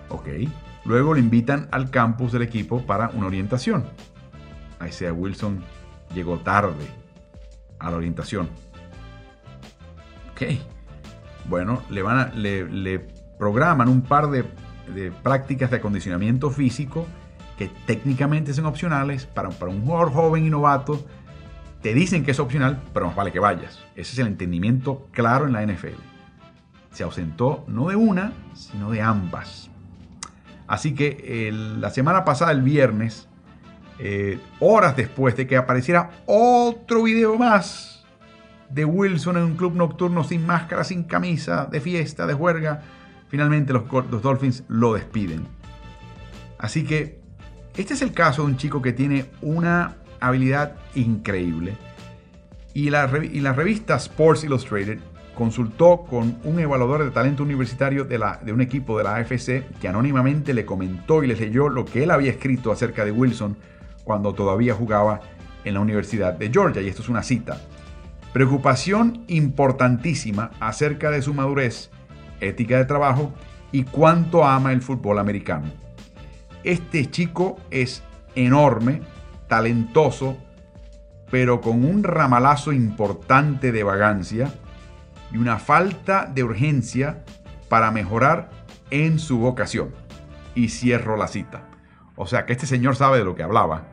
Ok. 0.10 0.28
Luego 0.86 1.14
lo 1.14 1.20
invitan 1.20 1.68
al 1.72 1.90
campus 1.90 2.32
del 2.32 2.42
equipo 2.42 2.86
para 2.86 3.10
una 3.10 3.28
orientación. 3.28 3.86
Isaiah 4.86 5.14
Wilson 5.14 5.64
llegó 6.14 6.40
tarde 6.40 6.88
a 7.80 7.92
la 7.92 7.98
orientación. 7.98 8.50
Ok 10.32 10.44
bueno, 11.50 11.82
le, 11.90 12.02
van 12.02 12.32
le, 12.42 13.00
programan 13.38 13.90
un 13.90 14.02
par 14.02 14.30
de, 14.30 14.46
prácticas 15.24 15.72
de 15.72 15.78
acondicionamiento 15.78 16.52
físico 16.52 17.08
que 17.60 17.68
técnicamente 17.86 18.54
son 18.54 18.66
opcionales 18.66 19.26
para, 19.26 19.50
para 19.50 19.70
un 19.70 19.82
jugador 19.82 20.14
joven 20.14 20.48
y 20.48 20.50
novato. 20.50 21.06
Te 21.82 21.94
dicen 21.94 22.24
que 22.24 22.32
es 22.32 22.40
opcional, 22.40 22.82
pero 22.94 23.08
más 23.08 23.16
vale 23.16 23.34
que 23.34 23.40
vayas. 23.40 23.80
Ese 23.96 24.14
es 24.14 24.20
el 24.20 24.28
entendimiento 24.28 25.08
claro 25.12 25.46
en 25.46 25.54
la 25.54 25.66
NFL. 25.66 26.00
Se 26.92 27.04
ausentó 27.04 27.66
no 27.68 27.90
de 27.90 27.98
una, 27.98 28.32
sino 28.54 28.90
de 28.90 29.02
ambas. 29.02 29.70
Así 30.68 30.96
que 30.96 31.52
la 31.52 31.90
semana 31.90 32.24
pasada, 32.24 32.52
el 32.52 32.62
viernes, 32.62 33.28
eh, 34.00 34.40
horas 34.62 34.96
después 34.96 35.36
de 35.36 35.46
que 35.46 35.58
apareciera 35.58 36.12
otro 36.28 37.04
video 37.04 37.38
más 37.38 38.06
de 38.70 38.86
Wilson 38.86 39.36
en 39.36 39.44
un 39.44 39.56
club 39.58 39.76
nocturno 39.76 40.24
sin 40.24 40.46
máscara, 40.46 40.86
sin 40.86 41.04
camisa, 41.04 41.66
de 41.66 41.82
fiesta, 41.82 42.26
de 42.26 42.36
juerga. 42.36 42.84
Finalmente 43.28 43.74
los, 43.74 43.84
Dolphins 44.22 44.64
lo 44.70 44.94
despiden. 44.94 45.46
Así 46.58 46.86
que 46.86 47.19
este 47.80 47.94
es 47.94 48.02
el 48.02 48.12
caso 48.12 48.42
de 48.42 48.50
un 48.50 48.58
chico 48.58 48.82
que 48.82 48.92
tiene 48.92 49.26
una 49.42 49.96
habilidad 50.20 50.76
increíble. 50.96 51.78
Y 52.74 52.90
la, 52.90 53.10
y 53.24 53.40
revista 53.40 53.96
Sports 53.96 54.44
Illustrated 54.44 55.00
consultó 55.34 56.02
con 56.04 56.40
un 56.44 56.60
evaluador 56.60 57.06
de 57.06 57.12
talento 57.12 57.42
universitario 57.42 58.04
de 58.04 58.52
un 58.52 58.60
equipo 58.60 58.98
de 58.98 59.06
la 59.06 59.16
AFC 59.16 59.66
que 59.80 59.88
anónimamente 59.88 60.54
le 60.54 60.66
comentó 60.66 61.24
y 61.24 61.28
le 61.28 61.36
leyó 61.36 61.70
lo 61.70 61.86
que 61.86 62.04
él 62.04 62.12
había 62.12 62.32
escrito 62.32 62.74
acerca 62.74 63.06
de 63.06 63.14
Wilson 63.14 63.58
cuando 64.04 64.34
todavía 64.34 64.74
jugaba 64.74 65.22
en 65.64 65.76
la 65.76 65.80
Universidad 65.80 66.34
de 66.34 66.52
Georgia. 66.52 66.82
Y 66.82 66.90
esto 66.90 67.02
es 67.02 67.08
una 67.08 67.24
cita. 67.24 67.62
Preocupación 68.34 69.24
importantísima 69.28 70.52
acerca 70.60 71.12
de 71.12 71.22
su 71.22 71.34
madurez, 71.34 71.92
ética 72.42 72.78
de 72.78 72.84
trabajo 72.84 73.32
y 73.72 73.84
cuánto 73.84 74.44
ama 74.44 74.74
el 74.74 74.82
fútbol 74.82 75.18
americano. 75.18 75.89
Este 76.64 77.10
chico 77.10 77.58
es 77.72 78.04
enorme, 78.36 79.02
talentoso, 79.48 80.38
pero 81.32 81.62
con 81.62 81.86
un 81.86 82.04
ramalazo 82.04 82.72
importante 82.72 83.72
de 83.72 83.84
vagancia 83.84 84.54
y 85.32 85.38
una 85.38 85.60
falta 85.60 86.26
de 86.26 86.44
urgencia 86.44 87.24
para 87.70 87.92
mejorar 87.92 88.50
en 88.90 89.20
su 89.20 89.40
vocación. 89.40 89.90
Y 90.56 90.70
cierro 90.70 91.16
la 91.16 91.28
cita. 91.28 91.70
O 92.16 92.26
sea 92.28 92.46
que 92.46 92.54
este 92.54 92.66
señor 92.66 92.96
sabe 92.96 93.20
de 93.20 93.26
lo 93.26 93.36
que 93.36 93.44
hablaba 93.44 93.88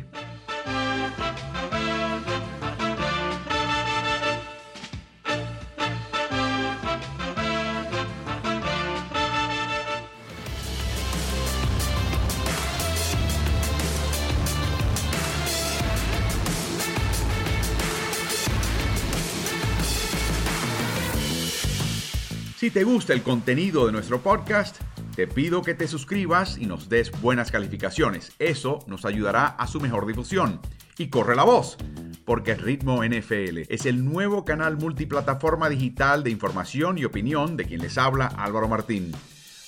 Si 22.62 22.70
te 22.70 22.84
gusta 22.84 23.12
el 23.12 23.24
contenido 23.24 23.86
de 23.86 23.92
nuestro 23.92 24.20
podcast, 24.20 24.76
te 25.14 25.26
pido 25.26 25.62
que 25.62 25.74
te 25.74 25.86
suscribas 25.86 26.56
y 26.58 26.66
nos 26.66 26.88
des 26.88 27.10
buenas 27.20 27.50
calificaciones. 27.50 28.32
Eso 28.38 28.78
nos 28.86 29.04
ayudará 29.04 29.46
a 29.46 29.66
su 29.66 29.80
mejor 29.80 30.06
difusión. 30.06 30.60
Y 30.98 31.08
corre 31.08 31.36
la 31.36 31.44
voz, 31.44 31.76
porque 32.24 32.54
Ritmo 32.54 33.04
NFL 33.04 33.62
es 33.68 33.86
el 33.86 34.04
nuevo 34.04 34.44
canal 34.44 34.76
multiplataforma 34.76 35.68
digital 35.68 36.22
de 36.22 36.30
información 36.30 36.98
y 36.98 37.04
opinión 37.04 37.56
de 37.56 37.64
quien 37.64 37.80
les 37.80 37.98
habla 37.98 38.26
Álvaro 38.26 38.68
Martín. 38.68 39.12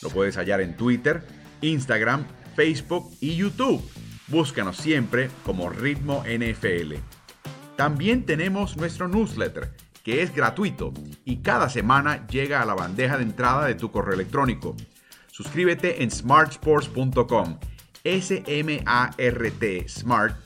Lo 0.02 0.10
puedes 0.10 0.36
hallar 0.36 0.60
en 0.60 0.76
Twitter, 0.76 1.26
Instagram, 1.60 2.24
Facebook 2.54 3.10
y 3.20 3.36
YouTube. 3.36 3.82
Búscanos 4.28 4.76
siempre 4.76 5.30
como 5.44 5.68
Ritmo 5.68 6.24
NFL. 6.24 6.94
También 7.76 8.24
tenemos 8.24 8.76
nuestro 8.76 9.08
newsletter 9.08 9.72
que 10.04 10.22
es 10.22 10.34
gratuito 10.34 10.92
y 11.24 11.38
cada 11.38 11.70
semana 11.70 12.26
llega 12.26 12.60
a 12.60 12.66
la 12.66 12.74
bandeja 12.74 13.16
de 13.16 13.24
entrada 13.24 13.66
de 13.66 13.74
tu 13.74 13.90
correo 13.90 14.14
electrónico. 14.14 14.76
Suscríbete 15.34 16.00
en 16.00 16.10
smartsports.com. 16.12 17.58
S-M-A-R-T, 18.04 19.88
Smart, 19.88 20.36